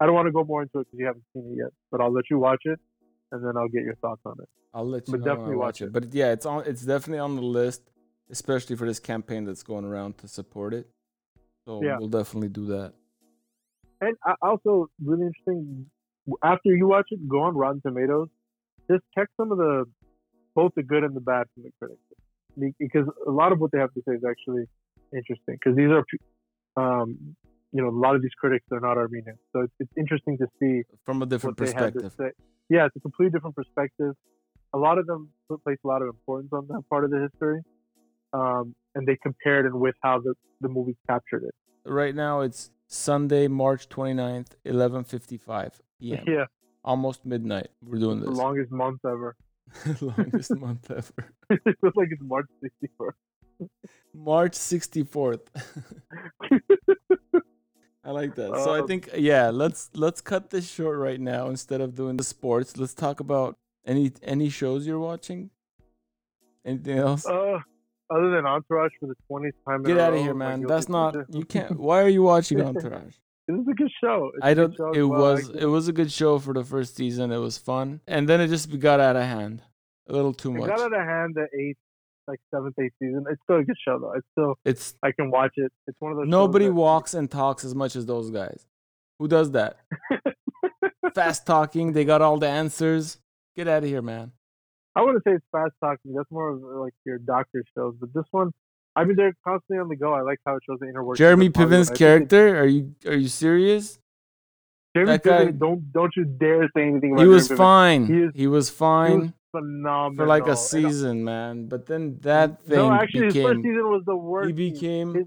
[0.00, 1.72] I don't want to go more into it because you haven't seen it yet.
[1.90, 2.80] But I'll let you watch it,
[3.30, 4.48] and then I'll get your thoughts on it.
[4.74, 5.86] I'll let you but definitely watch it.
[5.86, 5.92] it.
[5.92, 6.64] But yeah, it's on.
[6.66, 7.82] It's definitely on the list
[8.30, 10.88] especially for this campaign that's going around to support it.
[11.66, 11.96] So yeah.
[11.98, 12.92] we'll definitely do that.
[14.00, 15.86] And also, really interesting.
[16.42, 18.28] After you watch it, go on Rotten Tomatoes.
[18.90, 19.84] Just check some of the
[20.54, 23.78] both the good and the bad from the critics, because a lot of what they
[23.78, 24.64] have to say is actually
[25.12, 25.56] interesting.
[25.56, 26.04] Because these are,
[26.76, 27.34] um,
[27.72, 30.46] you know, a lot of these critics are not Armenian, so it's, it's interesting to
[30.60, 32.12] see from a different perspective.
[32.68, 34.14] Yeah, it's a completely different perspective.
[34.72, 35.30] A lot of them
[35.64, 37.62] place a lot of importance on that part of the history
[38.34, 41.54] um, and they compared it with how the, the movie captured it.
[41.86, 46.24] Right now, it's Sunday, March 29th, 11:55 p.m.
[46.26, 46.46] Yeah,
[46.84, 47.68] Almost midnight.
[47.82, 48.36] We're doing the this.
[48.38, 49.36] longest month ever.
[50.00, 51.24] Longest month ever.
[51.50, 53.14] it feels like it's March 64th.
[54.14, 55.40] March 64th.
[58.06, 58.50] I like that.
[58.64, 62.16] So I Um, think yeah, let's let's cut this short right now instead of doing
[62.18, 62.76] the sports.
[62.76, 63.56] Let's talk about
[63.86, 65.50] any any shows you're watching.
[66.64, 67.26] Anything else?
[67.26, 67.60] Uh,
[68.10, 69.82] other than Entourage for the 20th time.
[69.82, 70.62] Get out of here, man.
[70.66, 71.26] That's not pleasure.
[71.32, 71.78] you can't.
[71.78, 73.14] Why are you watching Entourage?
[73.48, 74.30] it was a good show.
[74.34, 74.74] It's I don't.
[74.76, 75.20] show It well.
[75.20, 77.32] was it was a good show for the first season.
[77.32, 79.62] It was fun, and then it just got out of hand,
[80.08, 80.68] a little too It much.
[80.70, 81.78] got out of hand the eighth,
[82.28, 83.24] like seventh, eighth season.
[83.30, 84.12] It's still a good show though.
[84.12, 85.72] It's still It's I can watch it.
[85.86, 86.28] It's one of those.
[86.28, 88.66] nobody that- walks and talks as much as those guys.
[89.18, 89.78] Who does that?
[91.14, 91.92] Fast talking.
[91.92, 93.18] They got all the answers.
[93.56, 94.32] Get out of here, man.
[94.96, 96.14] I wouldn't say it's fast talking.
[96.14, 97.94] That's more of like your doctor shows.
[97.98, 98.52] But this one,
[98.96, 100.12] I mean, they're constantly on the go.
[100.12, 101.18] I like how it shows the inner workings.
[101.18, 101.50] Jeremy.
[101.50, 102.60] Piven's character.
[102.60, 103.98] Are you are you serious?
[104.94, 108.06] Jeremy that guy- Piven, don't don't you dare say anything about He was fine.
[108.06, 111.66] He is- He was He fine phenomenal for like a uh, season, man.
[111.66, 114.46] But then that thing No, actually, his first season was the worst.
[114.46, 115.26] he became His-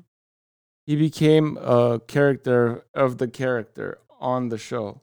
[0.86, 5.02] he became a character of the character on the show.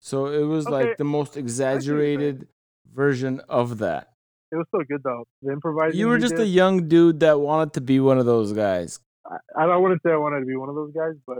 [0.00, 2.46] So it was Okay, like the most exaggerated
[2.94, 4.10] version of that.
[4.52, 5.24] It was so good though.
[5.42, 5.98] The improvising.
[5.98, 9.00] You were just a young dude that wanted to be one of those guys.
[9.26, 11.38] I, I don't want to say I wanted to be one of those guys, but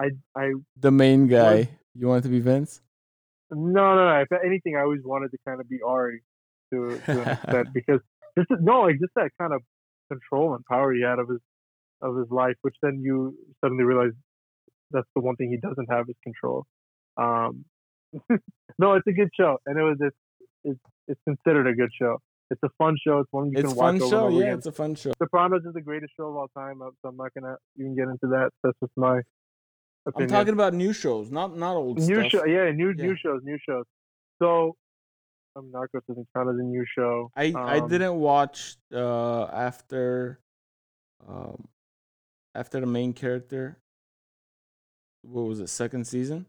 [0.00, 1.68] I I The main guy.
[1.94, 2.80] You wanted to be Vince?
[3.50, 4.20] No, no, no.
[4.20, 6.22] If anything, I always wanted to kind of be Ari
[6.72, 8.00] to, to an extent because
[8.38, 9.62] just no, like just that kind of
[10.10, 11.40] control and power he had of his
[12.02, 14.12] of his life, which then you suddenly realize
[14.90, 16.64] that's the one thing he doesn't have is control.
[17.16, 17.64] Um,
[18.78, 20.16] no, it's a good show, and it was it's
[20.66, 22.18] it's, it's considered a good show.
[22.50, 23.18] It's a fun show.
[23.20, 24.26] It's one you It's can watch over show.
[24.26, 24.58] and over Yeah, again.
[24.58, 25.12] it's a fun show.
[25.20, 28.04] Sopranos is the greatest show of all time, uh, so I'm not gonna even get
[28.08, 28.50] into that.
[28.62, 29.20] That's just my
[30.06, 30.30] opinion.
[30.30, 32.30] I'm talking about new shows, not not old new stuff.
[32.30, 33.06] show, yeah, new Yeah.
[33.06, 33.84] new shows, new shows.
[34.40, 34.76] So,
[35.56, 37.30] um, Narcos doesn't count as a new show.
[37.34, 40.38] I I Um, didn't watch uh after
[41.26, 41.66] um
[42.54, 43.78] after the main character.
[45.22, 45.68] What was it?
[45.68, 46.46] Second season.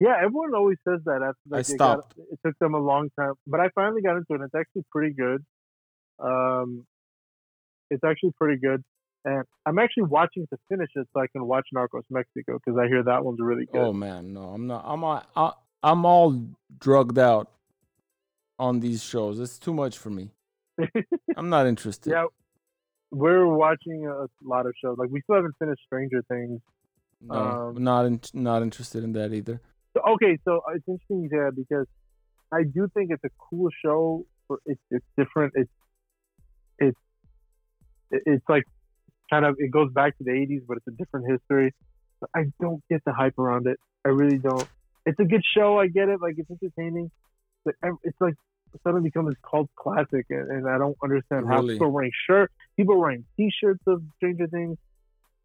[0.00, 1.22] Yeah, everyone always says that.
[1.22, 2.18] After, I like, they got- stopped.
[2.18, 4.40] it took them a long time, but I finally got into it.
[4.44, 5.44] It's actually pretty good.
[6.20, 6.86] Um,
[7.90, 8.82] it's actually pretty good,
[9.24, 12.86] and I'm actually watching to finish it so I can watch Narcos Mexico because I
[12.86, 13.80] hear that one's really good.
[13.80, 14.84] Oh man, no, I'm not.
[14.86, 16.38] I'm all, I, I'm all
[16.78, 17.50] drugged out
[18.58, 19.38] on these shows.
[19.40, 20.30] It's too much for me.
[21.36, 22.10] I'm not interested.
[22.10, 22.26] yeah,
[23.10, 24.96] we're watching a lot of shows.
[24.98, 26.60] Like we still haven't finished Stranger Things.
[27.20, 29.60] No, um, not in, not interested in that either.
[29.94, 31.86] So, okay, so uh, it's interesting you say that because
[32.52, 34.24] I do think it's a cool show.
[34.46, 35.52] For it's it's different.
[35.56, 35.70] It's
[36.78, 36.98] it's
[38.10, 38.64] it's like
[39.30, 41.74] kind of it goes back to the '80s, but it's a different history.
[42.20, 43.78] But I don't get the hype around it.
[44.04, 44.66] I really don't.
[45.06, 45.78] It's a good show.
[45.78, 46.20] I get it.
[46.20, 47.10] Like it's entertaining,
[47.64, 48.34] but it's like
[48.82, 52.52] suddenly become this cult classic, and, and I don't understand how people are wearing shirts,
[52.76, 54.76] people are wearing T-shirts of Stranger Things.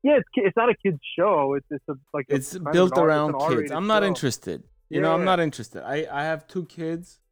[0.04, 1.54] Yeah, it's it's not a kids show.
[1.56, 3.72] It's it's a like It's of built an R- it's around kids.
[3.72, 4.08] I'm not show.
[4.08, 4.64] interested.
[4.89, 5.84] You know, I'm not interested.
[5.84, 7.20] I I have two kids.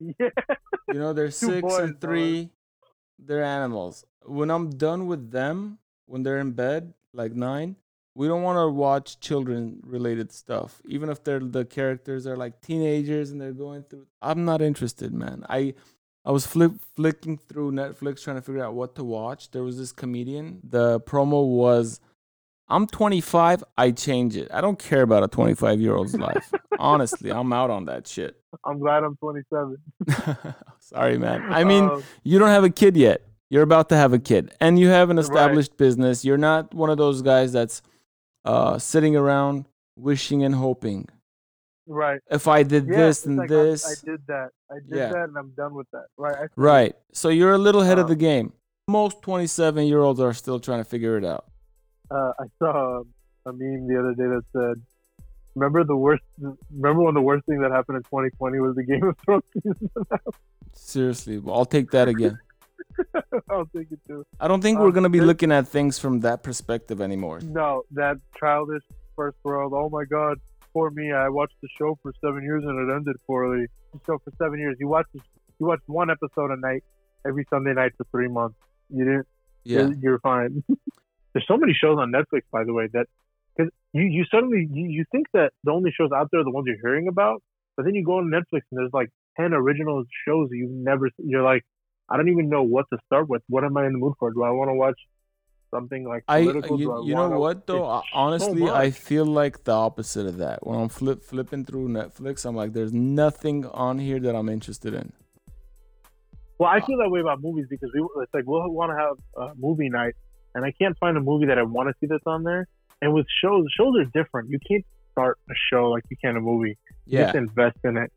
[0.00, 0.30] Yeah.
[0.88, 2.48] You know, they're six boys, and three.
[3.18, 4.04] They're animals.
[4.24, 7.76] When I'm done with them, when they're in bed, like nine,
[8.14, 10.80] we don't want to watch children related stuff.
[10.88, 14.06] Even if they're the characters are like teenagers and they're going through.
[14.22, 15.44] I'm not interested, man.
[15.50, 15.74] I
[16.24, 19.50] I was flip flicking through Netflix trying to figure out what to watch.
[19.50, 20.60] There was this comedian.
[20.62, 22.00] The promo was.
[22.68, 23.64] I'm 25.
[23.76, 24.48] I change it.
[24.52, 26.52] I don't care about a 25 year old's life.
[26.78, 28.36] Honestly, I'm out on that shit.
[28.64, 29.76] I'm glad I'm 27.
[30.78, 31.52] Sorry, man.
[31.52, 33.22] I mean, Um, you don't have a kid yet.
[33.48, 36.24] You're about to have a kid, and you have an established business.
[36.24, 37.82] You're not one of those guys that's
[38.44, 39.64] uh, sitting around
[39.96, 41.08] wishing and hoping.
[41.90, 42.20] Right.
[42.30, 44.48] If I did Yeah, this and like, this, I, did that.
[44.70, 45.08] I did Yeah.
[45.12, 46.06] that, and I'm done with that.
[46.16, 46.36] Right.
[46.36, 46.94] I, right?
[47.12, 48.52] So you're a little ahead of Um, the game.
[48.88, 51.44] Most 27 year olds are still trying to figure it out.
[52.10, 53.02] Uh, I saw
[53.46, 54.82] a meme the other day that said,
[55.54, 56.24] "Remember the worst?
[56.72, 59.44] Remember when the worst thing that happened in 2020 was the Game of Thrones?
[60.72, 62.38] Seriously, well, I'll take that again.
[63.50, 64.24] I'll take it too.
[64.40, 67.40] I don't think Um, we're gonna be looking at things from that perspective anymore.
[67.42, 68.82] No, that childish
[69.16, 69.72] first world.
[69.74, 70.38] Oh my God,
[70.72, 71.12] poor me.
[71.12, 73.66] I watched the show for seven years and it ended poorly.
[73.92, 74.76] The show for seven years.
[74.78, 76.84] You watched you watched one episode a night
[77.26, 78.56] every Sunday night for three months.
[78.88, 79.26] You didn't.
[79.64, 80.64] Yeah, you're, you're fine.
[81.32, 83.06] There's so many shows on Netflix, by the way, that
[83.56, 86.50] because you, you suddenly you, you think that the only shows out there are the
[86.50, 87.42] ones you're hearing about,
[87.76, 91.10] but then you go on Netflix and there's like ten original shows that you've never.
[91.18, 91.62] You're like,
[92.08, 93.42] I don't even know what to start with.
[93.48, 94.32] What am I in the mood for?
[94.32, 94.98] Do I want to watch
[95.70, 98.02] something like I you, I you know what though?
[98.12, 100.66] Honestly, I feel like the opposite of that.
[100.66, 104.94] When I'm flip flipping through Netflix, I'm like, there's nothing on here that I'm interested
[104.94, 105.12] in.
[106.58, 109.16] Well, I feel that way about movies because we it's like we'll want to have
[109.50, 110.14] a movie night,
[110.54, 112.66] and I can't find a movie that I want to see that's on there.
[113.02, 114.50] And with shows, shows are different.
[114.50, 116.76] You can't start a show like you can a movie.
[117.06, 118.12] You Yeah, to invest in it,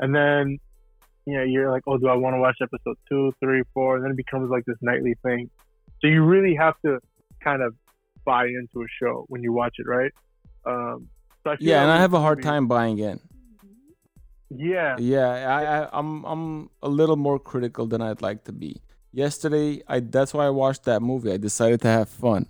[0.00, 0.58] and then
[1.26, 3.96] you know you're like, oh, do I want to watch episode two, three, four?
[3.96, 5.48] And then it becomes like this nightly thing.
[6.00, 6.98] So you really have to
[7.42, 7.74] kind of
[8.24, 10.12] buy into a show when you watch it, right?
[10.66, 11.08] Um,
[11.44, 13.20] so yeah, and I have a hard time buying in.
[14.50, 18.80] Yeah, Yeah, I, I I'm I'm a little more critical than I'd like to be.
[19.12, 21.32] Yesterday, I that's why I watched that movie.
[21.32, 22.46] I decided to have fun.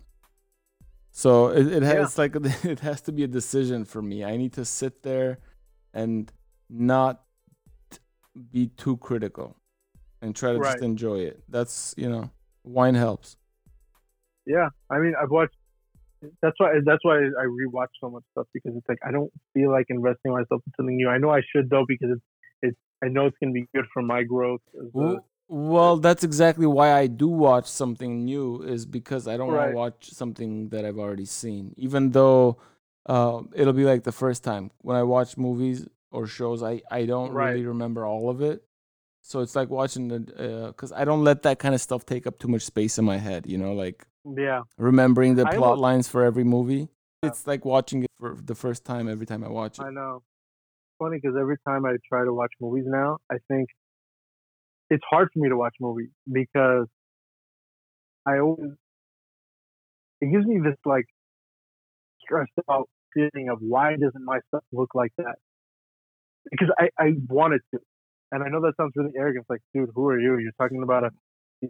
[1.13, 2.19] So it, it has Yeah.
[2.19, 4.25] like it has to be a decision for me.
[4.25, 5.39] I need to sit there
[5.95, 6.31] and
[6.69, 7.23] not
[8.53, 9.57] be too critical
[10.21, 11.43] and try to just enjoy it.
[11.49, 12.31] That's you know,
[12.67, 13.37] wine helps.
[14.47, 15.57] Yeah, I mean, I've watched.
[16.43, 16.75] That's why.
[16.85, 20.33] That's why I rewatch so much stuff because it's like I don't feel like investing
[20.33, 21.09] myself in something new.
[21.09, 22.23] I know I should though because it's.
[22.63, 22.79] It's.
[23.05, 24.63] I know it's gonna be good for my growth.
[24.81, 29.49] As Well, well, that's exactly why I do watch something new is because I don't
[29.49, 31.75] want to watch something that I've already seen.
[31.77, 32.59] Even though
[33.07, 37.07] uh, it'll be like the first time when I watch movies or shows, I I
[37.07, 37.61] don't Right.
[37.61, 38.65] really remember all of it.
[39.27, 42.29] So it's like watching the uh, because I don't let that kind of stuff take
[42.29, 43.45] up too much space in my head.
[43.45, 46.89] You know, like yeah, remembering the I plot lines for every movie.
[47.23, 47.31] Yeah.
[47.31, 49.83] It's like watching it for the first time every time I watch it.
[49.83, 50.23] I know.
[51.01, 53.69] Funny because every time I try to watch movies now, I think
[54.91, 56.87] it's hard for me to watch movies because
[58.25, 58.71] I always
[60.21, 61.07] it gives me this like
[62.21, 65.35] stressed out feeling of why doesn't my stuff look like that?
[66.49, 67.81] Because I I wanted to,
[68.33, 69.43] and I know that sounds really arrogant.
[69.45, 70.39] It's like, dude, who are you?
[70.39, 71.11] You're talking about a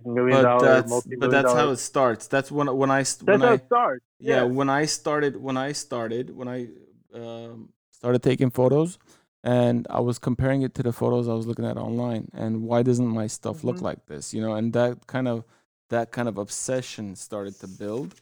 [0.05, 2.27] million But dollar, that's but that's how it starts.
[2.27, 4.05] That's when when I That's when how I it starts.
[4.19, 6.69] yeah, when i started when i started when i
[7.15, 8.99] um, started taking photos
[9.45, 12.83] and i was comparing it to the photos i was looking at online and why
[12.83, 13.83] doesn't my stuff look Mhm.
[13.83, 15.45] like this you know and that kind of
[15.91, 18.15] that kind of obsession started to build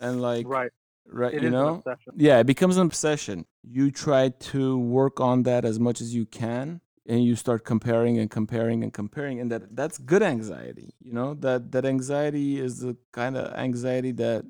[0.00, 0.70] and like right.
[1.06, 1.82] right It you know
[2.16, 6.26] yeah it becomes an obsession you try to work on that as much as you
[6.26, 11.12] can and you start comparing and comparing and comparing and that that's good anxiety you
[11.12, 11.34] know?
[11.34, 14.44] That that anxiety is the kind of anxiety that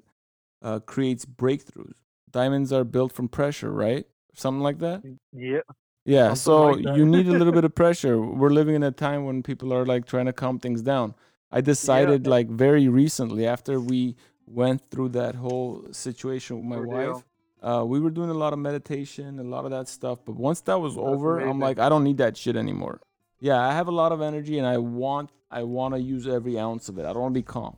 [0.63, 1.95] uh, creates breakthroughs.
[2.31, 4.07] Diamonds are built from pressure right?
[4.35, 5.03] Something like that?
[5.33, 5.61] Yeah.
[6.05, 8.21] yeah Something so like you need a little bit of pressure.
[8.21, 11.15] We're living in a time when people are like trying to calm things down.
[11.51, 17.13] I decided like very recently after we went through that whole situation with my Ordeal.
[17.13, 17.25] wife
[17.63, 20.19] uh, we were doing a lot of meditation, a lot of that stuff.
[20.25, 23.01] But once that was That's over, I'm like, I don't need that shit anymore.
[23.41, 26.59] Yeah, I have a lot of energy, and I want, I want to use every
[26.59, 27.05] ounce of it.
[27.05, 27.77] I don't want to be calm.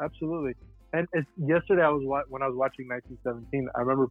[0.00, 0.54] Absolutely.
[0.92, 3.68] And it's, yesterday, I was when I was watching 1917.
[3.74, 4.08] I remember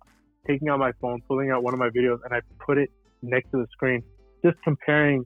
[0.47, 2.91] taking out my phone, pulling out one of my videos, and I put it
[3.21, 4.03] next to the screen,
[4.43, 5.25] just comparing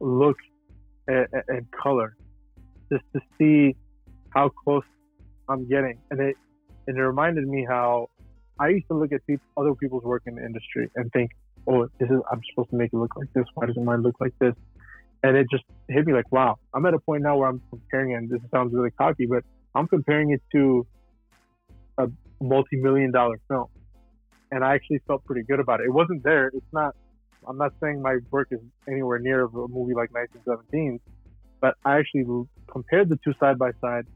[0.00, 0.36] look
[1.08, 2.16] and, and color,
[2.92, 3.76] just to see
[4.30, 4.84] how close
[5.48, 5.98] I'm getting.
[6.10, 6.36] And it
[6.86, 8.08] and it reminded me how
[8.60, 11.30] I used to look at peop other people's work in the industry and think,
[11.66, 13.44] oh, this is I'm supposed to make it look like this.
[13.54, 14.54] Why doesn't mine look like this?
[15.22, 18.12] And it just hit me like, wow, I'm at a point now where I'm comparing,
[18.12, 19.44] it, and this sounds really cocky, but
[19.74, 20.86] I'm comparing it to
[21.98, 22.08] a
[22.40, 23.66] multi-million dollar film,
[24.50, 25.86] and I actually felt pretty good about it.
[25.86, 26.48] It wasn't there.
[26.48, 26.94] It's not.
[27.48, 31.00] I'm not saying my work is anywhere near of a movie like 1917,
[31.60, 32.24] but I actually
[32.70, 34.06] compared the two side by side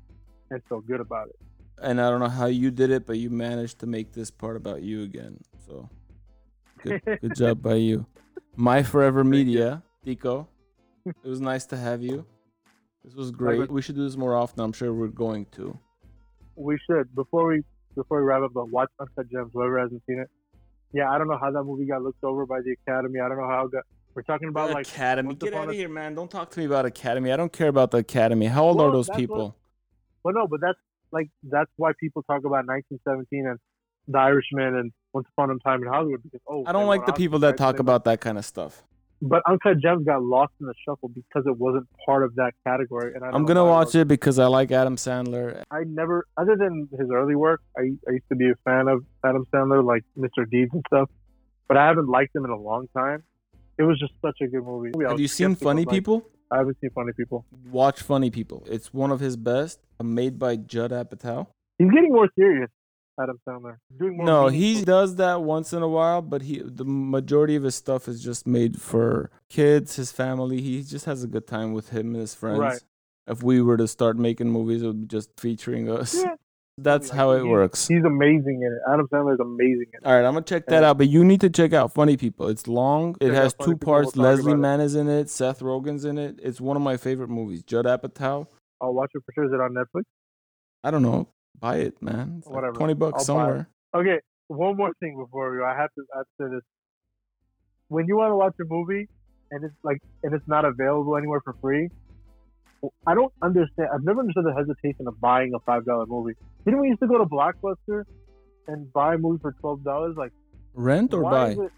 [0.50, 1.36] and felt good about it.
[1.82, 4.56] And I don't know how you did it, but you managed to make this part
[4.56, 5.38] about you again.
[5.66, 5.88] So
[6.82, 8.06] good, good job by you.
[8.56, 10.48] My Forever Media, Dico.
[11.04, 12.24] It was nice to have you.
[13.04, 13.70] This was great.
[13.70, 14.60] We should do this more often.
[14.60, 15.78] I'm sure we're going to.
[16.56, 17.62] We should before we
[17.94, 18.52] before we wrap up.
[18.54, 19.50] But watch Uncut Gems.
[19.52, 20.30] Whoever hasn't seen it,
[20.92, 23.20] yeah, I don't know how that movie got looked over by the Academy.
[23.20, 23.82] I don't know how it got.
[24.14, 25.34] We're talking about like Academy.
[25.34, 26.14] Get out of a- here, man.
[26.14, 27.32] Don't talk to me about Academy.
[27.32, 28.46] I don't care about the Academy.
[28.46, 29.56] How old Well, are those that's what- people?
[30.22, 30.78] Well, no, but that's
[31.14, 33.58] like that's why people talk about 1917 and
[34.08, 37.12] The Irishman and Once Upon a Time in Hollywood because oh, I don't like the
[37.12, 38.82] people that talk about that kind of stuff.
[39.22, 43.14] But Uncut Gems got lost in the shuffle because it wasn't part of that category.
[43.14, 45.62] And I i'm gonna watch it because I like Adam Sandler.
[45.70, 49.02] I never, other than his early work, I, I used to be a fan of
[49.24, 50.48] Adam Sandler, like Mr.
[50.50, 51.08] Deeds and stuff.
[51.68, 53.22] But I haven't liked him in a long time.
[53.78, 54.92] It was just such a good movie.
[55.08, 56.26] Have you seen Funny like, People?
[56.54, 57.44] I haven't seen Funny People.
[57.70, 58.64] Watch Funny People.
[58.70, 61.48] It's one of his best, uh, made by Judd Apatow.
[61.78, 62.70] He's getting more serious,
[63.20, 63.78] Adam Sandler.
[63.98, 64.26] Doing more.
[64.26, 68.06] No, he does that once in a while, but he the majority of his stuff
[68.06, 70.60] is just made for kids, his family.
[70.60, 72.60] He just has a good time with him and his friends.
[72.60, 72.80] Right.
[73.26, 76.14] If we were to start making movies, it would be just featuring us.
[76.14, 76.36] Yeah.
[76.76, 77.86] That's Like, how it he's- works.
[77.88, 78.92] He's amazing in it.
[78.92, 80.04] Adam Sandler is amazing in it.
[80.04, 80.90] All right, I'm gonna check that Yeah.
[80.90, 80.98] out.
[80.98, 82.48] But you need to check out Funny People.
[82.48, 83.16] It's long.
[83.20, 84.16] It has two parts.
[84.16, 84.56] Leslie.
[84.56, 85.28] Mann is in it.
[85.30, 86.40] Seth Rogen's in it.
[86.42, 87.62] It's one of my favorite movies.
[87.62, 88.48] Judd Apatow.
[88.80, 89.44] I'll watch it for sure.
[89.44, 90.02] Is it on Netflix?
[90.82, 91.28] I don't know.
[91.60, 92.36] Buy it, man.
[92.38, 92.74] It's like Whatever.
[92.74, 93.68] Twenty bucks I'll somewhere.
[93.94, 95.64] Okay, one more thing before we go.
[95.64, 96.62] I have to, I have to say this.
[97.88, 99.08] When you want to watch a movie
[99.52, 101.88] and it's like and it's not available anywhere for free,
[103.06, 103.88] I don't understand.
[103.92, 106.34] I've never understood the hesitation of buying a five dollar movie.
[106.64, 108.04] Didn't we used to go to Blockbuster
[108.66, 110.16] and buy a movie for twelve dollars?
[110.16, 110.32] Like
[110.74, 111.50] Rent or buy?
[111.50, 111.72] it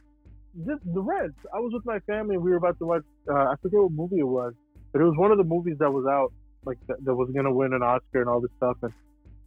[0.67, 1.35] just the rent?
[1.55, 3.03] I was with my family and we were about to watch.
[3.29, 4.55] Uh, I forget what movie it was,
[4.93, 6.33] but it was one of the movies that was out,
[6.65, 8.77] like that, that was gonna win an Oscar and all this stuff.
[8.83, 8.93] And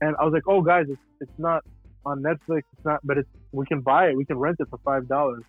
[0.01, 1.63] and I was like, oh guys, it's it's not
[2.05, 2.63] on Netflix.
[2.73, 4.17] It's not, but it's we can buy it.
[4.17, 5.43] We can rent it for five dollars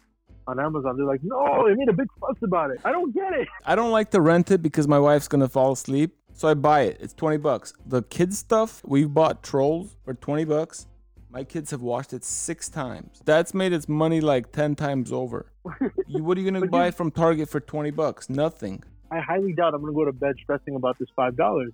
[0.47, 0.97] on Amazon.
[0.97, 2.81] They're like, no, they made a big fuss about it.
[2.85, 3.49] I don't get it.
[3.65, 6.17] I don't like to rent it because my wife's gonna fall asleep.
[6.33, 6.99] So I buy it.
[7.01, 7.75] It's 20 bucks.
[7.87, 10.87] The kids stuff, we've bought Trolls for 20 bucks.
[11.31, 13.21] My kids have watched it six times.
[13.25, 15.53] That's made its money like 10 times over.
[16.09, 18.29] You, what are you gonna But you- buy from Target for 20 bucks?
[18.29, 18.83] Nothing.
[19.13, 21.73] I highly doubt I'm gonna go to bed stressing about this five dollars.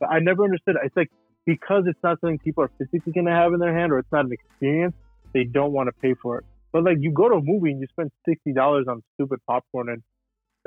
[0.00, 0.76] But I never understood.
[0.76, 0.82] it.
[0.86, 1.10] It's like
[1.44, 4.24] because it's not something people are physically gonna have in their hand, or it's not
[4.24, 4.94] an experience,
[5.34, 6.44] they don't want to pay for it.
[6.78, 9.88] But like you go to a movie and you spend sixty dollars on stupid popcorn
[9.88, 10.02] and.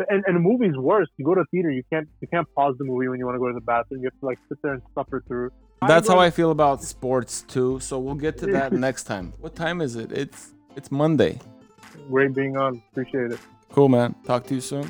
[0.10, 1.10] And, and a movie's worse.
[1.18, 3.36] You go to a theater, you can't you can't pause the movie when you want
[3.36, 4.02] to go to the bathroom.
[4.02, 5.52] You have to like sit there and suffer through.
[5.88, 7.80] That's go how I feel about sports too.
[7.82, 9.34] So we'll get to that next time.
[9.40, 10.12] What time is it?
[10.12, 11.40] It's it's Monday.
[12.10, 12.82] Great being on.
[12.92, 13.40] Appreciate it.
[13.70, 14.16] Cool man.
[14.26, 14.90] Talk to you soon.